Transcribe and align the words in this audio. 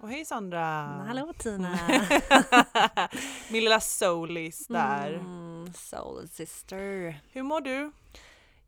Och 0.00 0.08
hej 0.08 0.24
Sandra! 0.24 0.64
Hallå 1.06 1.32
Tina! 1.38 1.78
Min 3.50 3.64
lilla 3.64 3.80
soulis 3.80 4.66
där. 4.66 5.12
Mm, 5.14 5.72
soul 5.74 6.28
sister. 6.28 7.20
Hur 7.32 7.42
mår 7.42 7.60
du? 7.60 7.92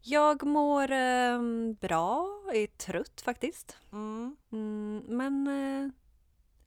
Jag 0.03 0.43
mår 0.43 0.91
eh, 0.91 1.41
bra, 1.81 2.41
är 2.53 2.67
trött 2.67 3.21
faktiskt. 3.21 3.77
Mm. 3.93 4.37
Mm, 4.53 5.03
men 5.07 5.47
eh, 5.47 5.91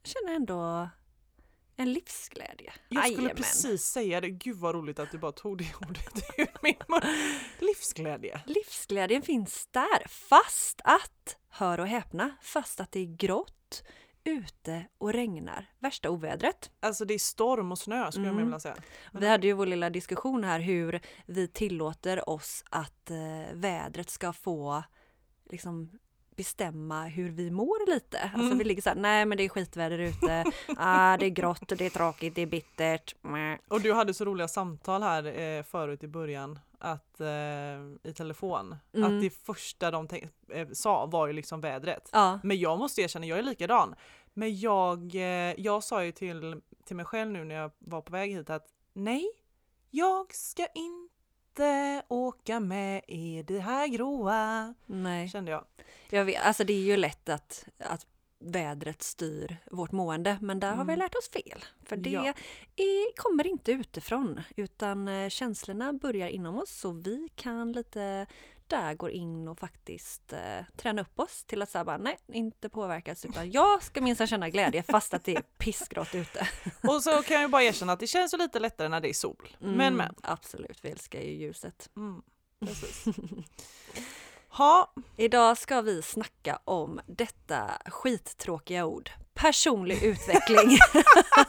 känner 0.04 0.34
ändå 0.36 0.88
en 1.76 1.92
livsglädje. 1.92 2.72
Jag 2.88 3.04
skulle 3.04 3.16
Jajamän. 3.16 3.36
precis 3.36 3.84
säga 3.84 4.20
det. 4.20 4.30
Gud 4.30 4.56
vad 4.56 4.74
roligt 4.74 4.98
att 4.98 5.10
du 5.10 5.18
bara 5.18 5.32
tog 5.32 5.58
det 5.58 5.74
ordet 5.88 6.38
ur 6.38 6.48
min 6.62 6.76
mun. 6.88 7.00
Livsglädje. 7.58 8.40
Livsglädjen 8.46 9.22
finns 9.22 9.68
där, 9.70 10.08
fast 10.08 10.80
att, 10.84 11.36
hör 11.48 11.80
och 11.80 11.86
häpna, 11.86 12.30
fast 12.42 12.80
att 12.80 12.92
det 12.92 13.00
är 13.00 13.16
grått 13.16 13.82
ute 14.24 14.84
och 14.98 15.12
regnar. 15.12 15.66
Värsta 15.78 16.10
ovädret. 16.10 16.70
Alltså 16.80 17.04
det 17.04 17.14
är 17.14 17.18
storm 17.18 17.72
och 17.72 17.78
snö 17.78 18.10
skulle 18.12 18.26
jag 18.26 18.32
Mm. 18.32 18.44
vilja 18.44 18.60
säga. 18.60 18.76
Vi 19.12 19.28
hade 19.28 19.46
ju 19.46 19.52
vår 19.52 19.66
lilla 19.66 19.90
diskussion 19.90 20.44
här 20.44 20.60
hur 20.60 21.00
vi 21.26 21.48
tillåter 21.48 22.28
oss 22.28 22.64
att 22.70 23.10
eh, 23.10 23.54
vädret 23.54 24.10
ska 24.10 24.32
få 24.32 24.82
liksom 25.50 25.90
bestämma 26.36 27.04
hur 27.04 27.30
vi 27.30 27.50
mår 27.50 27.94
lite. 27.94 28.18
Alltså 28.22 28.46
Mm. 28.46 28.58
vi 28.58 28.64
ligger 28.64 28.82
så 28.82 28.88
här, 28.88 28.96
nej 28.96 29.26
men 29.26 29.38
det 29.38 29.44
är 29.44 29.48
skitväder 29.48 29.98
ute, 29.98 30.44
ah, 30.78 31.16
det 31.16 31.26
är 31.26 31.30
grått, 31.30 31.68
det 31.78 31.86
är 31.86 31.90
tråkigt, 31.90 32.34
det 32.34 32.42
är 32.42 32.46
bittert. 32.46 33.14
Och 33.68 33.80
du 33.80 33.92
hade 33.92 34.14
så 34.14 34.24
roliga 34.24 34.48
samtal 34.48 35.02
här 35.02 35.38
eh, 35.40 35.62
förut 35.62 36.02
i 36.04 36.08
början 36.08 36.58
att, 36.84 37.20
eh, 37.20 38.10
i 38.10 38.12
telefon. 38.16 38.76
Mm. 38.92 39.16
Att 39.16 39.22
det 39.22 39.30
första 39.30 39.90
de 39.90 40.08
eh, 40.52 40.68
sa 40.72 41.06
var 41.06 41.26
ju 41.26 41.32
liksom 41.32 41.60
vädret. 41.60 42.08
Ja, 42.12 42.40
Men 42.42 42.58
jag 42.58 42.78
måste 42.78 43.02
erkänna, 43.02 43.26
jag 43.26 43.38
är 43.38 43.42
likadan. 43.42 43.94
Men 44.32 44.58
jag, 44.60 45.14
eh, 45.14 45.60
jag 45.60 45.84
sa 45.84 46.04
ju 46.04 46.12
till, 46.12 46.60
till 46.84 46.96
mig 46.96 47.04
själv 47.04 47.30
nu 47.30 47.44
när 47.44 47.54
jag 47.54 47.70
var 47.78 48.00
på 48.00 48.12
väg 48.12 48.30
hit 48.30 48.50
att 48.50 48.66
nej, 48.92 49.26
jag 49.90 50.34
ska 50.34 50.66
inte 50.74 52.02
åka 52.08 52.60
med 52.60 53.02
i 53.08 53.42
det 53.42 53.60
här 53.60 53.88
gråa. 53.88 54.74
nej. 54.86 55.28
Kände 55.28 55.50
jag. 55.50 55.64
Jag 56.10 56.24
vet, 56.24 56.42
alltså 56.42 56.64
det 56.64 56.72
är 56.72 56.84
ju 56.84 56.96
lätt 56.96 57.28
att, 57.28 57.66
att 57.78 58.06
vädret 58.44 59.02
styr 59.02 59.56
vårt 59.70 59.92
mående 59.92 60.38
men 60.40 60.60
där 60.60 60.68
har 60.74 60.84
vi 60.84 60.92
Mm. 60.92 60.98
lärt 60.98 61.14
oss 61.14 61.30
fel. 61.30 61.64
För 61.84 61.96
det 61.96 62.10
Ja. 62.10 62.24
är, 62.76 63.16
kommer 63.16 63.46
inte 63.46 63.72
utifrån 63.72 64.40
utan 64.56 65.08
eh, 65.08 65.28
känslorna 65.28 65.92
börjar 65.92 66.28
inom 66.28 66.58
oss 66.58 66.70
så 66.70 66.92
vi 66.92 67.28
kan 67.34 67.72
lite 67.72 68.26
där 68.66 68.94
går 68.94 69.10
in 69.10 69.48
och 69.48 69.58
faktiskt 69.58 70.32
eh, 70.32 70.64
träna 70.76 71.02
upp 71.02 71.20
oss 71.20 71.44
till 71.44 71.62
att 71.62 71.70
säga 71.70 71.84
bara 71.84 71.96
nej, 71.98 72.18
inte 72.32 72.68
påverkas 72.68 73.24
utan 73.24 73.50
jag 73.50 73.82
ska 73.82 74.00
minsann 74.00 74.26
känna 74.26 74.50
glädje 74.50 74.82
fast 74.82 75.14
att 75.14 75.24
det 75.24 75.36
är 75.36 75.42
pissgrått 75.42 76.14
ute. 76.14 76.48
Och 76.88 77.02
så 77.02 77.22
kan 77.22 77.40
jag 77.42 77.50
bara 77.50 77.62
erkänna 77.62 77.92
att 77.92 78.00
det 78.00 78.06
känns 78.06 78.32
lite 78.38 78.58
lättare 78.58 78.88
när 78.88 79.00
det 79.00 79.08
är 79.08 79.12
sol. 79.14 79.48
Men 79.58 79.72
Mm, 79.74 79.94
men. 79.96 80.14
Absolut, 80.22 80.78
vi 80.84 80.88
älskar 80.90 81.20
ju 81.20 81.30
ljuset. 81.32 81.90
Mm. 81.96 82.22
ha, 84.56 84.92
Idag 85.16 85.58
ska 85.58 85.80
vi 85.80 86.02
snacka 86.02 86.58
om 86.64 87.00
detta 87.06 87.70
skittråkiga 87.86 88.86
ord. 88.86 89.10
Personlig 89.34 90.02
utveckling. 90.02 90.78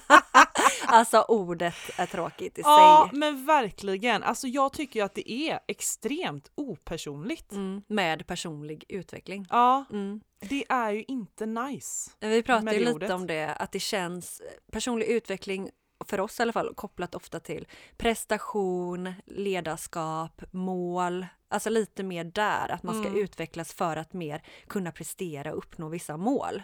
alltså 0.88 1.22
ordet 1.28 1.74
är 1.98 2.06
tråkigt 2.06 2.58
i 2.58 2.62
ja 2.62 3.08
sig. 3.12 3.20
men 3.20 3.46
verkligen. 3.46 4.24
Alltså 4.24 4.48
jag 4.48 4.74
tycker 4.74 5.00
ju 5.00 5.06
att 5.06 5.16
det 5.16 5.32
är 5.32 5.60
extremt 5.68 6.52
opersonligt. 6.56 7.52
Mm, 7.52 7.82
med 7.88 8.28
personlig 8.28 8.84
utveckling. 8.90 9.48
Ja, 9.50 9.86
Mm. 9.92 10.22
det 10.50 10.66
är 10.70 10.92
ju 10.92 11.04
inte 11.08 11.46
nice. 11.46 12.12
Vi 12.20 12.44
pratar 12.44 12.64
Med 12.64 12.74
ju 12.74 12.80
lite 12.80 12.92
ordet. 12.94 13.12
om 13.12 13.28
det, 13.28 13.54
att 13.56 13.72
det 13.72 13.80
känns 13.80 14.42
personlig 14.72 15.06
utveckling 15.06 15.70
för 16.06 16.20
oss 16.20 16.40
i 16.40 16.42
alla 16.42 16.54
fall 16.54 16.74
kopplat 16.76 17.16
ofta 17.16 17.40
till 17.40 17.68
prestation, 17.98 19.14
ledarskap, 19.26 20.42
mål. 20.52 21.26
Alltså 21.56 21.70
lite 21.70 22.04
mer 22.04 22.24
där, 22.24 22.72
att 22.72 22.84
man 22.84 22.96
ska 23.02 23.08
Mm. 23.08 23.20
utvecklas 23.22 23.74
för 23.74 23.98
att 23.98 24.14
mer 24.14 24.44
kunna 24.68 24.92
prestera 24.92 25.52
och 25.52 25.58
uppnå 25.58 25.90
vissa 25.90 26.18
mål. 26.18 26.64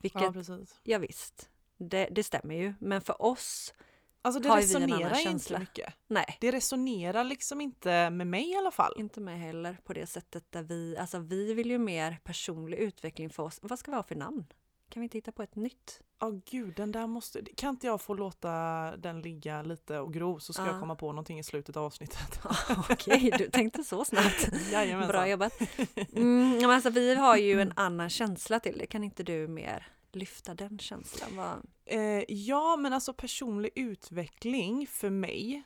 Vilket, 0.00 0.20
Ja, 0.20 0.26
ja, 0.26 0.32
precis. 0.32 0.80
visst, 1.00 1.48
det, 1.76 2.08
det 2.12 2.22
stämmer 2.24 2.54
ju. 2.54 2.74
Men 2.80 3.00
för 3.00 3.22
oss, 3.22 3.74
Alltså 4.22 4.40
det 4.40 4.48
Har 4.48 4.60
ju 4.60 4.66
vi 4.66 4.74
en 4.74 4.82
annan 4.82 4.90
resonerar 4.98 5.18
inte 5.18 5.22
känsla. 5.30 5.58
mycket. 5.58 5.94
nej. 6.06 6.36
Det 6.40 6.52
resonerar 6.52 7.24
liksom 7.24 7.60
inte 7.60 8.10
med 8.10 8.26
mig 8.26 8.50
i 8.50 8.56
alla 8.56 8.70
fall. 8.70 8.92
Inte 8.96 9.20
med 9.20 9.38
heller 9.40 9.78
på 9.84 9.92
det 9.92 10.06
sättet 10.06 10.44
där 10.52 10.62
vi, 10.62 10.96
alltså 10.96 11.18
vi 11.18 11.54
vill 11.54 11.70
ju 11.70 11.78
mer 11.78 12.18
personlig 12.24 12.78
utveckling 12.78 13.30
för 13.30 13.42
oss. 13.42 13.58
Vad 13.62 13.78
ska 13.78 13.90
vi 13.90 13.96
ha 13.96 14.02
för 14.02 14.14
namn? 14.14 14.44
Kan 14.88 15.00
vi 15.00 15.04
inte 15.04 15.18
hitta 15.18 15.32
på 15.32 15.42
ett 15.42 15.56
nytt? 15.56 16.00
Ja 16.20 16.40
gud, 16.50 16.74
den 16.76 16.92
där 16.92 17.06
måste... 17.06 17.42
Kan 17.56 17.70
inte 17.70 17.86
jag 17.86 18.00
få 18.00 18.14
låta 18.14 18.50
den 18.96 19.22
ligga 19.22 19.62
lite 19.62 19.98
och 19.98 20.12
gro 20.12 20.40
så 20.40 20.52
ska 20.52 20.62
Ja. 20.62 20.70
jag 20.70 20.80
komma 20.80 20.96
på 20.96 21.12
någonting 21.12 21.38
i 21.38 21.42
slutet 21.42 21.76
av 21.76 21.84
avsnittet. 21.84 22.40
Okej, 22.90 23.32
du 23.38 23.50
tänkte 23.50 23.84
så 23.84 24.04
snabbt. 24.04 24.48
Jajamensan. 24.72 25.08
Bra 25.12 25.28
jobbat. 25.28 25.52
Mm, 26.12 26.56
men 26.58 26.70
alltså, 26.70 26.90
vi 26.90 27.14
har 27.14 27.36
ju 27.36 27.60
en 27.60 27.72
annan 27.76 28.10
känsla 28.10 28.60
till 28.60 28.78
det. 28.78 28.86
Kan 28.86 29.04
inte 29.04 29.22
du 29.22 29.48
mer 29.48 29.86
lyfta 30.12 30.54
den 30.54 30.78
känslan? 30.78 31.36
Vad... 31.36 31.66
Eh, 31.84 32.24
ja, 32.28 32.76
men 32.76 32.92
alltså 32.92 33.12
personlig 33.12 33.70
utveckling 33.74 34.86
för 34.86 35.10
mig 35.10 35.62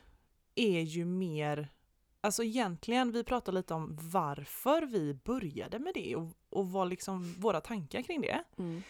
är 0.55 0.81
ju 0.81 1.05
mer... 1.05 1.69
Alltså 2.23 2.43
egentligen, 2.43 3.11
vi 3.11 3.23
pratar 3.23 3.51
lite 3.51 3.73
om 3.73 3.97
varför 4.01 4.81
vi 4.81 5.13
började 5.13 5.79
med 5.79 5.93
det 5.93 6.15
och, 6.15 6.29
och 6.49 6.71
vad 6.71 6.89
liksom 6.89 7.33
våra 7.33 7.61
tankar 7.61 8.01
kring 8.01 8.21
det. 8.21 8.43
Mm. 8.57 8.83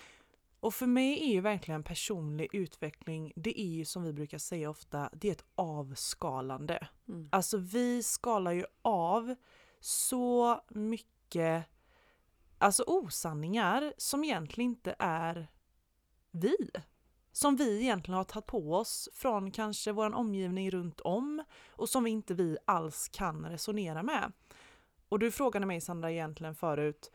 Och 0.61 0.73
för 0.73 0.87
mig 0.87 1.23
är 1.23 1.33
ju 1.33 1.41
verkligen 1.41 1.83
personlig 1.83 2.49
utveckling, 2.53 3.33
det 3.35 3.61
är 3.61 3.67
ju 3.67 3.85
som 3.85 4.03
vi 4.03 4.13
brukar 4.13 4.37
säga 4.37 4.69
ofta, 4.69 5.09
det 5.13 5.27
är 5.27 5.31
ett 5.31 5.45
avskalande. 5.55 6.87
Mm. 7.07 7.29
Alltså 7.31 7.57
vi 7.57 8.03
skalar 8.03 8.51
ju 8.51 8.65
av 8.81 9.35
så 9.79 10.61
mycket 10.69 11.65
alltså 12.57 12.83
osanningar 12.87 13.93
som 13.97 14.23
egentligen 14.23 14.69
inte 14.69 14.95
är 14.99 15.47
vi. 16.31 16.57
Som 17.31 17.55
vi 17.55 17.81
egentligen 17.81 18.17
har 18.17 18.23
tagit 18.23 18.45
på 18.45 18.75
oss 18.75 19.09
från 19.13 19.51
kanske 19.51 19.91
vår 19.91 20.15
omgivning 20.15 20.71
runt 20.71 20.99
om 20.99 21.43
och 21.69 21.89
som 21.89 22.03
vi 22.03 22.11
inte 22.11 22.33
vi 22.33 22.57
alls 22.65 23.09
kan 23.09 23.45
resonera 23.45 24.03
med. 24.03 24.31
Och 25.09 25.19
du 25.19 25.31
frågade 25.31 25.65
mig 25.65 25.81
Sandra 25.81 26.11
egentligen 26.11 26.55
förut, 26.55 27.11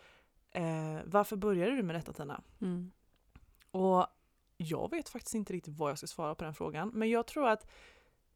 eh, 0.51 0.99
varför 1.05 1.37
började 1.37 1.77
du 1.77 1.83
med 1.83 1.97
detta 1.97 2.13
Tina? 2.13 2.43
Mm. 2.61 2.93
Och 3.77 4.07
jag 4.57 4.91
vet 4.91 5.09
faktiskt 5.09 5.35
inte 5.35 5.53
riktigt 5.53 5.79
vad 5.79 5.91
jag 5.91 5.99
ska 5.99 6.07
svara 6.07 6.35
på 6.35 6.45
den 6.45 6.55
frågan. 6.55 6.91
Men 6.95 7.11
jag 7.11 7.27
tror 7.27 7.49
att 7.49 7.67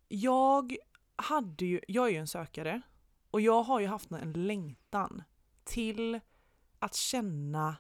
jag 0.09 0.77
hade 1.17 1.65
ju, 1.65 1.81
jag 1.89 2.07
är 2.07 2.11
ju 2.11 2.17
en 2.17 2.27
sökare 2.27 2.81
och 3.31 3.41
jag 3.41 3.63
har 3.63 3.81
ju 3.81 3.87
haft 3.87 4.11
en 4.11 4.33
längtan 4.33 5.23
till 5.65 6.21
att 6.79 6.95
känna, 6.95 7.77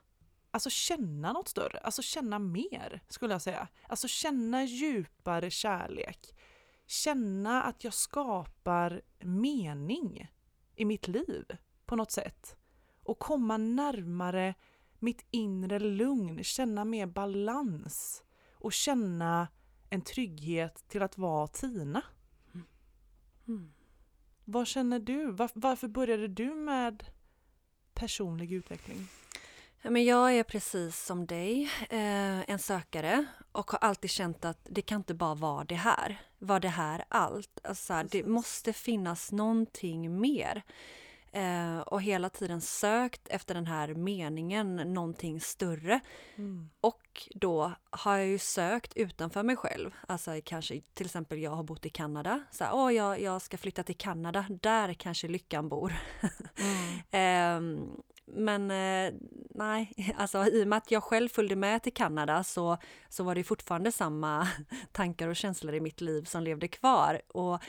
alltså 0.50 0.70
känna 0.70 1.32
något 1.32 1.48
större, 1.48 1.78
alltså 1.78 2.02
känna 2.02 2.38
mer 2.38 3.00
skulle 3.08 3.34
jag 3.34 3.42
säga. 3.42 3.68
Alltså 3.88 4.08
känna 4.08 4.64
djupare 4.64 5.50
kärlek. 5.50 6.36
Känna 6.86 7.62
att 7.62 7.84
jag 7.84 7.94
skapar 7.94 9.02
mening 9.18 10.30
i 10.76 10.84
mitt 10.84 11.08
liv 11.08 11.44
på 11.86 11.96
något 11.96 12.10
sätt. 12.10 12.56
Och 13.02 13.18
komma 13.18 13.56
närmare 13.56 14.54
mitt 15.00 15.24
inre 15.30 15.78
lugn, 15.78 16.44
känna 16.44 16.84
mer 16.84 17.06
balans 17.06 18.22
och 18.54 18.72
känna 18.72 19.48
en 19.90 20.02
trygghet 20.02 20.84
till 20.88 21.02
att 21.02 21.18
vara 21.18 21.46
Tina. 21.46 22.02
Mm. 23.48 23.72
Vad 24.44 24.66
känner 24.66 24.98
du? 24.98 25.30
Var, 25.30 25.50
varför 25.54 25.88
började 25.88 26.28
du 26.28 26.54
med 26.54 27.04
personlig 27.94 28.52
utveckling? 28.52 29.08
Ja, 29.82 29.90
men 29.90 30.04
jag 30.04 30.34
är 30.34 30.42
precis 30.42 31.04
som 31.04 31.26
dig, 31.26 31.70
eh, 31.90 32.50
en 32.50 32.58
sökare 32.58 33.24
och 33.52 33.70
har 33.70 33.78
alltid 33.78 34.10
känt 34.10 34.44
att 34.44 34.66
det 34.70 34.82
kan 34.82 34.96
inte 34.96 35.14
bara 35.14 35.34
vara 35.34 35.64
det 35.64 35.74
här. 35.74 36.20
Var 36.38 36.60
det 36.60 36.68
här 36.68 37.04
allt? 37.08 37.58
Alltså, 37.64 38.02
det 38.10 38.26
måste 38.26 38.72
finnas 38.72 39.32
någonting 39.32 40.20
mer. 40.20 40.62
Eh, 41.32 41.80
och 41.80 42.02
hela 42.02 42.28
tiden 42.28 42.60
sökt 42.60 43.28
efter 43.28 43.54
den 43.54 43.66
här 43.66 43.94
meningen, 43.94 44.76
någonting 44.76 45.40
större. 45.40 46.00
Mm. 46.36 46.70
Och 46.80 47.28
då 47.34 47.72
har 47.90 48.16
jag 48.16 48.26
ju 48.26 48.38
sökt 48.38 48.96
utanför 48.96 49.42
mig 49.42 49.56
själv. 49.56 49.90
Alltså 50.08 50.40
kanske 50.44 50.80
till 50.94 51.06
exempel 51.06 51.38
jag 51.38 51.50
har 51.50 51.62
bott 51.62 51.86
i 51.86 51.90
Kanada. 51.90 52.42
Så 52.50 52.64
här, 52.64 52.74
åh, 52.74 52.94
jag, 52.94 53.20
jag 53.20 53.42
ska 53.42 53.56
flytta 53.56 53.82
till 53.82 53.96
Kanada, 53.96 54.46
där 54.62 54.94
kanske 54.94 55.28
lyckan 55.28 55.68
bor. 55.68 55.92
Mm. 56.60 57.00
Ehm, 57.10 58.02
men 58.26 58.70
eh, 58.70 59.14
nej, 59.50 59.92
alltså 60.16 60.46
i 60.46 60.64
och 60.64 60.68
med 60.68 60.76
att 60.76 60.90
jag 60.90 61.02
själv 61.02 61.28
följde 61.28 61.56
med 61.56 61.82
till 61.82 61.94
Kanada 61.94 62.44
så, 62.44 62.76
så 63.08 63.24
var 63.24 63.34
det 63.34 63.44
fortfarande 63.44 63.92
samma 63.92 64.48
tankar 64.92 65.28
och 65.28 65.36
känslor 65.36 65.74
i 65.74 65.80
mitt 65.80 66.00
liv 66.00 66.24
som 66.24 66.42
levde 66.42 66.68
kvar. 66.68 67.20
Och 67.28 67.62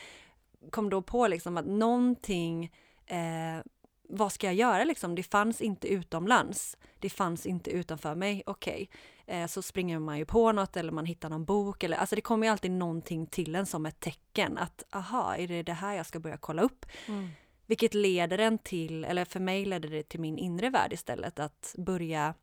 kom 0.70 0.90
då 0.90 1.02
på 1.02 1.28
liksom 1.28 1.58
att 1.58 1.66
någonting, 1.66 2.72
eh, 3.12 3.64
vad 4.10 4.32
ska 4.32 4.48
jag 4.48 4.56
göra 4.56 4.84
liksom? 4.84 5.16
Det 5.16 5.24
fanns 5.24 5.62
inte 5.62 5.88
utomlands. 5.88 6.78
Det 7.00 7.10
fanns 7.10 7.46
inte 7.46 7.72
utanför 7.72 8.16
mig. 8.16 8.44
Okej, 8.46 8.90
eh, 9.28 9.48
så 9.48 9.62
springer 9.62 10.00
man 10.00 10.18
ju 10.18 10.26
på 10.26 10.52
något 10.52 10.78
eller 10.78 10.92
man 10.92 11.06
hittar 11.06 11.30
någon 11.30 11.46
bok 11.46 11.84
eller 11.84 11.98
alltså 11.98 12.16
det 12.16 12.22
kommer 12.22 12.48
ju 12.48 12.52
alltid 12.52 12.72
någonting 12.72 13.26
till 13.26 13.56
en 13.56 13.66
som 13.66 13.86
ett 13.86 14.00
tecken 14.00 14.58
att 14.58 14.84
aha, 14.92 15.36
är 15.36 15.48
det 15.48 15.64
det 15.64 15.74
här 15.74 15.94
jag 15.94 16.06
ska 16.06 16.20
börja 16.20 16.38
kolla 16.38 16.62
upp? 16.62 16.86
Mm. 17.08 17.30
Vilket 17.66 17.94
leder 17.94 18.38
en 18.38 18.58
till, 18.58 19.06
eller 19.06 19.26
för 19.26 19.40
mig 19.40 19.66
ledde 19.66 19.88
det 19.88 20.04
till 20.04 20.20
min 20.20 20.38
inre 20.38 20.70
värld 20.70 20.94
istället, 20.94 21.40
att 21.40 21.76
börja 21.78 22.34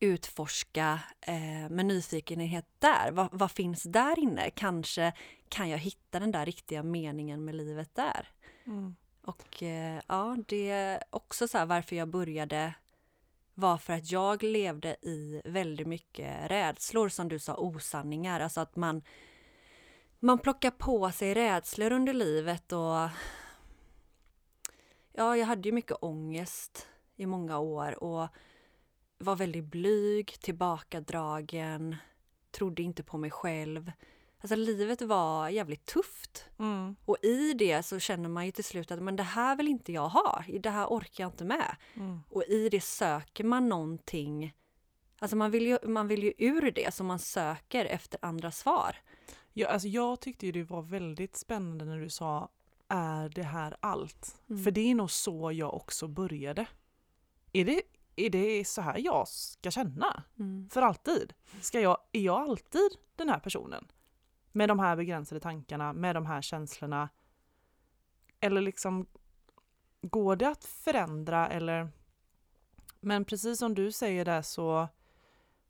utforska 0.00 1.00
eh, 1.20 1.70
med 1.70 1.86
nyfikenhet 1.86 2.66
där. 2.78 3.10
Vad, 3.12 3.28
vad 3.32 3.50
finns 3.50 3.82
där 3.82 4.18
inne? 4.18 4.50
Kanske 4.50 5.12
kan 5.48 5.68
jag 5.68 5.78
hitta 5.78 6.20
den 6.20 6.32
där 6.32 6.46
riktiga 6.46 6.82
meningen 6.82 7.44
med 7.44 7.54
livet 7.54 7.94
där? 7.94 8.28
Mm. 8.66 8.96
Och 9.22 9.62
eh, 9.62 10.00
ja, 10.06 10.36
det 10.48 10.70
är 10.70 11.02
också 11.10 11.48
så 11.48 11.58
här 11.58 11.66
varför 11.66 11.96
jag 11.96 12.08
började 12.08 12.74
var 13.54 13.78
för 13.78 13.92
att 13.92 14.10
jag 14.12 14.42
levde 14.42 14.96
i 15.02 15.42
väldigt 15.44 15.86
mycket 15.86 16.50
rädslor, 16.50 17.08
som 17.08 17.28
du 17.28 17.38
sa, 17.38 17.54
osanningar. 17.56 18.40
Alltså 18.40 18.60
att 18.60 18.76
man, 18.76 19.02
man 20.18 20.38
plockar 20.38 20.70
på 20.70 21.10
sig 21.12 21.34
rädslor 21.34 21.92
under 21.92 22.12
livet 22.12 22.72
och 22.72 23.08
ja, 25.12 25.36
jag 25.36 25.46
hade 25.46 25.68
ju 25.68 25.72
mycket 25.72 25.96
ångest 26.00 26.88
i 27.16 27.26
många 27.26 27.58
år 27.58 28.04
och 28.04 28.28
var 29.18 29.36
väldigt 29.36 29.64
blyg, 29.64 30.26
tillbakadragen, 30.40 31.96
trodde 32.50 32.82
inte 32.82 33.02
på 33.02 33.18
mig 33.18 33.30
själv. 33.30 33.92
Alltså 34.40 34.56
livet 34.56 35.02
var 35.02 35.48
jävligt 35.48 35.86
tufft. 35.86 36.44
Mm. 36.58 36.96
Och 37.04 37.16
i 37.22 37.52
det 37.52 37.82
så 37.82 37.98
känner 37.98 38.28
man 38.28 38.46
ju 38.46 38.52
till 38.52 38.64
slut 38.64 38.90
att 38.90 39.02
men 39.02 39.16
det 39.16 39.22
här 39.22 39.56
vill 39.56 39.68
inte 39.68 39.92
jag 39.92 40.08
ha, 40.08 40.44
det 40.60 40.70
här 40.70 40.86
orkar 40.86 41.24
jag 41.24 41.28
inte 41.28 41.44
med. 41.44 41.76
Mm. 41.94 42.20
Och 42.30 42.44
i 42.44 42.68
det 42.68 42.80
söker 42.80 43.44
man 43.44 43.68
någonting, 43.68 44.54
alltså 45.18 45.36
man 45.36 45.50
vill 45.50 45.66
ju, 45.66 45.78
man 45.82 46.08
vill 46.08 46.22
ju 46.22 46.32
ur 46.38 46.70
det 46.70 46.94
så 46.94 47.04
man 47.04 47.18
söker 47.18 47.84
efter 47.84 48.18
andra 48.22 48.50
svar. 48.50 48.96
Ja, 49.52 49.68
alltså 49.68 49.88
jag 49.88 50.20
tyckte 50.20 50.46
ju 50.46 50.52
det 50.52 50.62
var 50.62 50.82
väldigt 50.82 51.36
spännande 51.36 51.84
när 51.84 52.00
du 52.00 52.10
sa 52.10 52.48
är 52.88 53.28
det 53.28 53.42
här 53.42 53.76
allt? 53.80 54.36
Mm. 54.50 54.64
För 54.64 54.70
det 54.70 54.90
är 54.90 54.94
nog 54.94 55.10
så 55.10 55.52
jag 55.52 55.74
också 55.74 56.08
började. 56.08 56.66
Är 57.52 57.64
det, 57.64 57.82
är 58.16 58.30
det 58.30 58.64
så 58.64 58.80
här 58.80 58.98
jag 58.98 59.28
ska 59.28 59.70
känna? 59.70 60.24
Mm. 60.38 60.68
För 60.70 60.82
alltid? 60.82 61.32
Ska 61.60 61.80
jag, 61.80 61.98
är 62.12 62.20
jag 62.20 62.40
alltid 62.40 62.90
den 63.16 63.28
här 63.28 63.38
personen? 63.38 63.86
Med 64.52 64.68
de 64.68 64.78
här 64.78 64.96
begränsade 64.96 65.40
tankarna, 65.40 65.92
med 65.92 66.16
de 66.16 66.26
här 66.26 66.42
känslorna? 66.42 67.08
Eller 68.40 68.60
liksom, 68.60 69.06
går 70.02 70.36
det 70.36 70.48
att 70.48 70.64
förändra 70.64 71.48
eller? 71.48 71.88
Men 73.00 73.24
precis 73.24 73.58
som 73.58 73.74
du 73.74 73.92
säger 73.92 74.24
där 74.24 74.42
så 74.42 74.88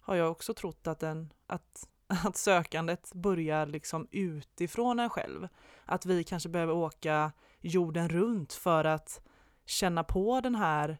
har 0.01 0.15
jag 0.15 0.31
också 0.31 0.55
trott 0.55 0.87
att, 0.87 0.99
den, 1.01 1.33
att, 1.47 1.89
att 2.25 2.37
sökandet 2.37 3.13
börjar 3.15 3.67
liksom 3.67 4.09
utifrån 4.11 5.01
en 5.01 5.11
själv. 5.11 5.49
Att 5.85 6.07
vi 6.07 6.25
kanske 6.25 6.49
behöver 6.49 6.73
åka 6.75 7.33
jorden 7.61 8.09
runt 8.09 8.53
för 8.53 8.85
att 8.85 9.21
känna 9.65 10.05
på 10.05 10.41
den 10.41 10.55
här 10.55 10.99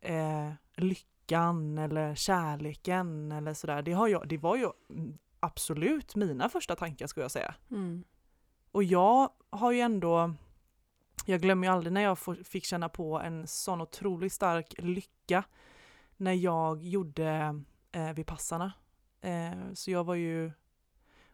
eh, 0.00 0.52
lyckan 0.76 1.78
eller 1.78 2.14
kärleken 2.14 3.32
eller 3.32 3.54
sådär. 3.54 3.82
Det, 3.82 3.92
har 3.92 4.08
jag, 4.08 4.28
det 4.28 4.38
var 4.38 4.56
ju 4.56 4.70
absolut 5.44 6.14
mina 6.14 6.48
första 6.48 6.76
tankar 6.76 7.06
skulle 7.06 7.24
jag 7.24 7.30
säga. 7.30 7.54
Mm. 7.70 8.04
Och 8.72 8.84
jag 8.84 9.30
har 9.50 9.72
ju 9.72 9.80
ändå, 9.80 10.34
jag 11.26 11.40
glömmer 11.40 11.66
ju 11.66 11.72
aldrig 11.72 11.92
när 11.92 12.00
jag 12.00 12.18
fick 12.44 12.64
känna 12.64 12.88
på 12.88 13.20
en 13.20 13.46
sån 13.46 13.80
otroligt 13.80 14.32
stark 14.32 14.74
lycka 14.78 15.44
när 16.16 16.32
jag 16.32 16.82
gjorde 16.82 17.62
eh, 17.92 18.12
Vipassana. 18.12 18.72
Eh, 19.20 19.72
så 19.74 19.90
jag 19.90 20.04
var 20.04 20.14
ju, 20.14 20.52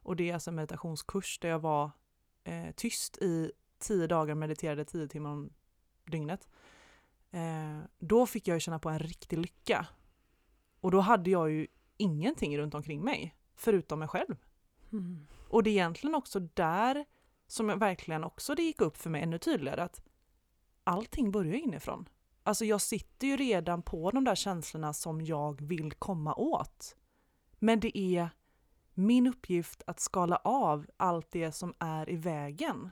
och 0.02 0.16
det 0.16 0.30
är 0.30 0.34
alltså 0.34 0.50
en 0.50 0.54
meditationskurs 0.54 1.38
där 1.38 1.48
jag 1.48 1.58
var 1.58 1.90
eh, 2.44 2.70
tyst 2.76 3.16
i 3.16 3.52
tio 3.78 4.06
dagar, 4.06 4.34
mediterade 4.34 4.84
tio 4.84 5.08
timmar 5.08 5.30
om 5.30 5.52
dygnet. 6.04 6.48
Eh, 7.30 7.78
då 7.98 8.26
fick 8.26 8.48
jag 8.48 8.54
ju 8.54 8.60
känna 8.60 8.78
på 8.78 8.88
en 8.88 8.98
riktig 8.98 9.38
lycka. 9.38 9.86
Och 10.80 10.90
då 10.90 11.00
hade 11.00 11.30
jag 11.30 11.50
ju 11.50 11.66
ingenting 11.96 12.58
runt 12.58 12.74
omkring 12.74 13.04
mig, 13.04 13.34
förutom 13.60 13.98
mig 13.98 14.08
själv. 14.08 14.36
Mm. 14.92 15.26
Och 15.48 15.62
det 15.62 15.70
är 15.70 15.72
egentligen 15.72 16.14
också 16.14 16.40
där 16.40 17.04
som 17.46 17.68
jag 17.68 17.76
verkligen 17.76 18.24
också 18.24 18.54
det 18.54 18.62
gick 18.62 18.80
upp 18.80 18.96
för 18.96 19.10
mig 19.10 19.22
ännu 19.22 19.38
tydligare 19.38 19.82
att 19.82 20.02
allting 20.84 21.30
börjar 21.30 21.54
inifrån. 21.54 22.08
Alltså 22.42 22.64
jag 22.64 22.80
sitter 22.80 23.26
ju 23.26 23.36
redan 23.36 23.82
på 23.82 24.10
de 24.10 24.24
där 24.24 24.34
känslorna 24.34 24.92
som 24.92 25.20
jag 25.20 25.60
vill 25.62 25.92
komma 25.92 26.34
åt. 26.34 26.96
Men 27.58 27.80
det 27.80 27.98
är 27.98 28.30
min 28.94 29.26
uppgift 29.26 29.82
att 29.86 30.00
skala 30.00 30.36
av 30.36 30.86
allt 30.96 31.30
det 31.30 31.52
som 31.52 31.74
är 31.78 32.10
i 32.10 32.16
vägen. 32.16 32.90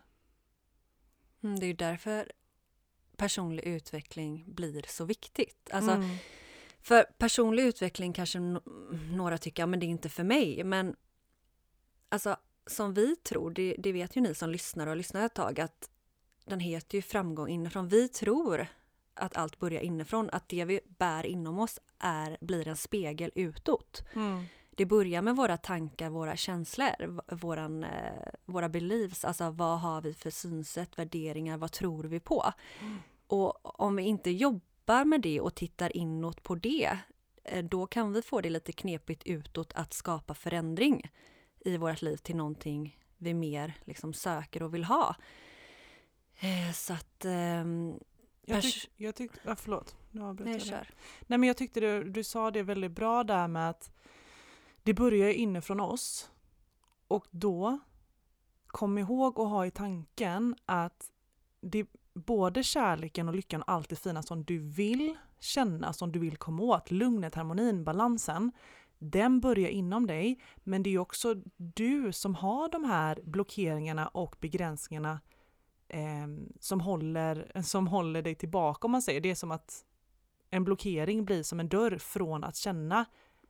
Mm, 1.43 1.59
Det 1.61 1.67
är 1.67 1.69
ju 1.69 1.73
därför 1.73 2.33
personlig 3.17 3.65
utveckling 3.65 4.45
blir 4.55 4.85
så 4.89 5.05
viktigt. 5.05 5.71
Alltså, 5.73 5.91
Mm. 5.91 6.17
För 6.89 7.05
personlig 7.05 7.63
utveckling 7.63 8.13
kanske 8.13 8.39
några 9.11 9.39
tycker, 9.39 9.63
ja 9.63 9.67
men 9.67 9.81
det 9.81 9.87
är 9.87 9.89
inte 9.89 10.09
för 10.09 10.25
mig, 10.25 10.65
men 10.65 10.97
alltså 12.09 12.37
som 12.67 12.95
vi 12.95 13.17
tror, 13.17 13.51
det, 13.51 13.75
det 13.79 13.93
vet 13.93 14.17
ju 14.17 14.21
ni 14.21 14.35
som 14.35 14.51
lyssnar 14.51 14.87
och 14.87 14.91
har 14.91 14.97
lyssnat 14.97 15.23
ett 15.23 15.35
tag, 15.35 15.61
att 15.61 15.91
den 16.45 16.61
heter 16.61 16.99
ju 16.99 17.03
framgång 17.03 17.49
inifrån. 17.49 17.89
Vi 17.89 18.09
tror 18.09 18.67
att 19.15 19.37
allt 19.37 19.59
börjar 19.59 19.81
inifrån, 19.81 20.31
att 20.33 20.49
det 20.49 20.65
vi 20.65 20.81
bär 20.99 21.27
inom 21.27 21.59
oss 21.59 21.81
är, 21.99 22.39
blir 22.41 22.69
en 22.69 22.77
spegel 22.77 23.31
utåt. 23.35 24.03
Mm. 24.15 24.45
Det 24.71 24.87
börjar 24.87 25.23
med 25.23 25.37
våra 25.37 25.57
tankar, 25.57 26.11
våra 26.11 26.37
känslor, 26.37 27.35
våran, 27.35 27.85
eh, 27.85 28.29
våra 28.45 28.69
beliefs, 28.69 29.25
alltså 29.25 29.51
vad 29.51 29.81
har 29.81 30.03
vi 30.03 30.15
för 30.15 30.31
synsätt, 30.31 30.99
värderingar, 30.99 31.59
vad 31.59 31.73
tror 31.73 32.05
vi 32.05 32.21
på? 32.21 32.53
Mm. 32.81 32.99
Och 33.27 33.81
om 33.81 33.97
vi 33.97 34.03
inte 34.03 34.31
jobbar 34.31 34.69
med 35.05 35.21
det 35.21 35.41
och 35.41 35.55
tittar 35.55 35.97
inåt 35.97 36.43
på 36.43 36.55
det, 36.55 36.99
eh, 37.45 37.65
då 37.65 37.87
kan 37.87 38.13
vi 38.13 38.23
få 38.23 38.41
det 38.41 38.51
lite 38.51 38.73
knepigt 38.73 39.23
utåt 39.27 39.73
att 39.75 39.93
skapa 39.93 40.35
förändring 40.35 41.11
i 41.61 41.77
vårt 41.77 42.03
liv 42.03 42.17
till 42.17 42.37
någonting 42.37 42.99
vi 43.19 43.35
mer 43.35 43.75
liksom 43.85 44.13
söker 44.13 44.63
och 44.63 44.75
vill 44.75 44.85
ha. 44.85 45.17
Eh, 46.41 46.73
Så 46.75 46.93
att... 46.93 47.25
ehm, 47.25 47.99
Jag, 48.43 48.63
tyck, 48.63 48.91
jag 48.97 49.15
tyckte, 49.15 49.39
ja, 49.45 49.57
förlåt, 49.57 49.97
nu 50.11 50.23
avbröt 50.23 50.45
Nej, 50.47 50.55
jag 50.55 50.67
kör. 50.67 50.91
Nej 51.27 51.39
men 51.39 51.47
jag 51.47 51.57
tyckte 51.57 51.81
du, 51.81 52.05
du 52.05 52.25
sa 52.25 52.51
det 52.51 52.63
väldigt 52.63 52.93
bra 52.93 53.25
där 53.25 53.49
med 53.49 53.71
att 53.71 53.91
det 54.83 54.95
börjar 54.95 55.31
inifrån 55.31 55.81
oss 55.81 56.31
och 57.09 57.27
då 57.31 57.79
kom 58.67 58.99
ihåg 58.99 59.39
och 59.39 59.49
ha 59.49 59.67
i 59.67 59.71
tanken 59.71 60.57
att 60.67 61.11
det, 61.61 61.87
både 62.15 62.63
kärleken 62.63 63.29
och 63.29 63.35
lyckan 63.35 63.63
och 63.63 63.71
allt 63.73 63.89
det 63.89 63.97
fina 63.97 64.23
som 64.23 64.45
du 64.45 64.59
vill 64.59 65.17
känna, 65.41 65.93
som 65.93 66.13
du 66.13 66.19
vill 66.19 66.37
komma 66.37 66.63
åt, 66.63 66.91
lugnet, 66.91 67.35
harmonin, 67.35 67.85
balansen, 67.85 68.53
den 68.99 69.41
börjar 69.41 69.69
inom 69.69 70.07
dig, 70.07 70.41
men 70.65 70.83
det 70.83 70.91
är 70.91 70.99
också 70.99 71.35
du 71.57 72.13
som 72.13 72.35
har 72.35 72.69
de 72.69 72.85
här 72.85 73.21
blockeringarna 73.25 74.09
och 74.09 74.37
begränsningarna 74.41 75.21
eh, 75.89 76.27
som, 76.61 76.81
håller, 76.81 77.53
som 77.63 77.87
håller 77.87 78.23
dig 78.23 78.35
tillbaka 78.35 78.87
om 78.87 78.91
man 78.91 79.03
säger. 79.03 79.21
Det 79.21 79.31
är 79.31 79.35
som 79.35 79.51
att 79.51 79.85
en 80.51 80.65
blockering 80.65 81.25
blir 81.25 81.43
som 81.43 81.61
en 81.61 81.69
dörr 81.69 81.99
från 81.99 82.45
att 82.45 82.57
känna 82.57 83.05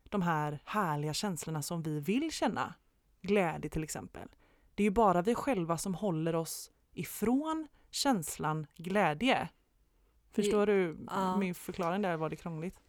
de 0.09 0.23
här 0.23 0.59
härliga 0.65 1.15
känslorna 1.15 1.63
som 1.63 1.83
vi 1.83 2.01
vill 2.01 2.33
känna. 2.33 2.75
Glädje 3.23 3.71
till 3.71 3.85
exempel. 3.85 4.29
Det 4.75 4.83
är 4.83 4.85
ju 4.85 4.91
bara 4.91 5.23
vi 5.23 5.35
själva 5.35 5.79
som 5.79 5.95
håller 5.95 6.35
oss 6.35 6.71
ifrån 6.93 7.69
känslan 7.91 8.67
glädje. 8.77 9.49
Förstår 10.31 10.67
du 10.67 10.99
ja. 11.07 11.37
min 11.37 11.55
förklaring 11.55 12.03
där? 12.03 12.17
Var 12.17 12.31
det 12.31 12.37
krångligt? 12.37 12.81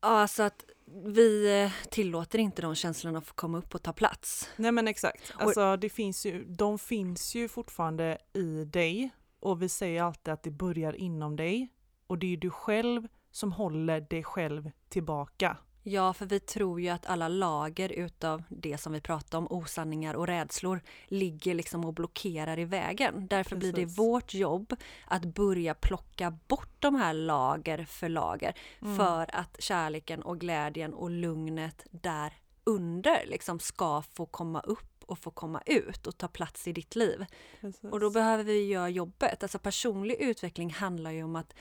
Ja, 0.00 0.28
så 0.28 0.42
att 0.42 0.64
vi 1.04 1.62
eh, 1.62 1.72
tillåter 1.90 2.38
inte 2.38 2.62
de 2.62 2.74
känslorna 2.74 3.18
att 3.18 3.26
få 3.26 3.34
komma 3.34 3.58
upp 3.58 3.74
och 3.74 3.82
ta 3.82 3.92
plats. 3.92 4.50
Nej 4.56 4.72
men 4.72 4.88
exakt. 4.88 5.32
Alltså 5.38 5.76
det 5.76 5.88
finns 5.88 6.26
ju, 6.26 6.44
de 6.44 6.78
finns 6.78 7.34
ju 7.34 7.48
fortfarande 7.48 8.18
i 8.32 8.64
dig 8.64 9.10
Och 9.40 9.62
vi 9.62 9.68
säger 9.68 10.02
alltid 10.02 10.34
att 10.34 10.42
det 10.42 10.50
börjar 10.50 10.92
inom 10.92 11.36
dig 11.36 11.68
och 12.06 12.18
det 12.18 12.32
är 12.32 12.36
du 12.36 12.50
själv 12.50 13.08
som 13.30 13.52
håller 13.52 14.00
dig 14.00 14.24
själv 14.24 14.70
tillbaka. 14.88 15.56
Ja, 15.88 16.12
för 16.12 16.26
vi 16.26 16.40
tror 16.40 16.80
ju 16.80 16.88
att 16.88 17.06
alla 17.06 17.28
lager 17.28 17.92
utav 17.92 18.42
det 18.48 18.78
som 18.78 18.92
vi 18.92 19.00
pratar 19.00 19.38
om, 19.38 19.46
osanningar 19.50 20.14
och 20.14 20.26
rädslor, 20.26 20.80
ligger 21.06 21.54
liksom 21.54 21.84
och 21.84 21.94
blockerar 21.94 22.58
i 22.58 22.64
vägen. 22.64 23.26
Därför 23.26 23.56
Precis. 23.56 23.72
blir 23.74 23.86
det 23.86 23.92
vårt 23.92 24.34
jobb 24.34 24.76
att 25.04 25.24
börja 25.24 25.74
plocka 25.74 26.30
bort 26.48 26.76
de 26.78 26.94
här 26.94 27.14
lager 27.14 27.84
för 27.84 28.08
lager 28.08 28.54
mm. 28.82 28.96
för 28.96 29.36
att 29.36 29.56
kärleken 29.58 30.22
och 30.22 30.40
glädjen 30.40 30.94
och 30.94 31.10
lugnet 31.10 31.86
där 31.90 32.32
under 32.64 33.26
liksom 33.26 33.60
ska 33.60 34.02
få 34.02 34.26
komma 34.26 34.60
upp 34.60 35.04
och 35.06 35.18
få 35.18 35.30
komma 35.30 35.62
ut 35.66 36.06
och 36.06 36.18
ta 36.18 36.28
plats 36.28 36.68
i 36.68 36.72
ditt 36.72 36.96
liv. 36.96 37.26
Precis. 37.60 37.92
Och 37.92 38.00
då 38.00 38.10
behöver 38.10 38.44
vi 38.44 38.66
göra 38.66 38.88
jobbet. 38.88 39.42
Alltså 39.42 39.58
personlig 39.58 40.14
utveckling 40.14 40.70
handlar 40.70 41.10
ju 41.10 41.22
om 41.22 41.36
att 41.36 41.54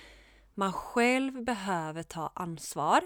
man 0.53 0.73
själv 0.73 1.43
behöver 1.43 2.03
ta 2.03 2.31
ansvar 2.35 3.01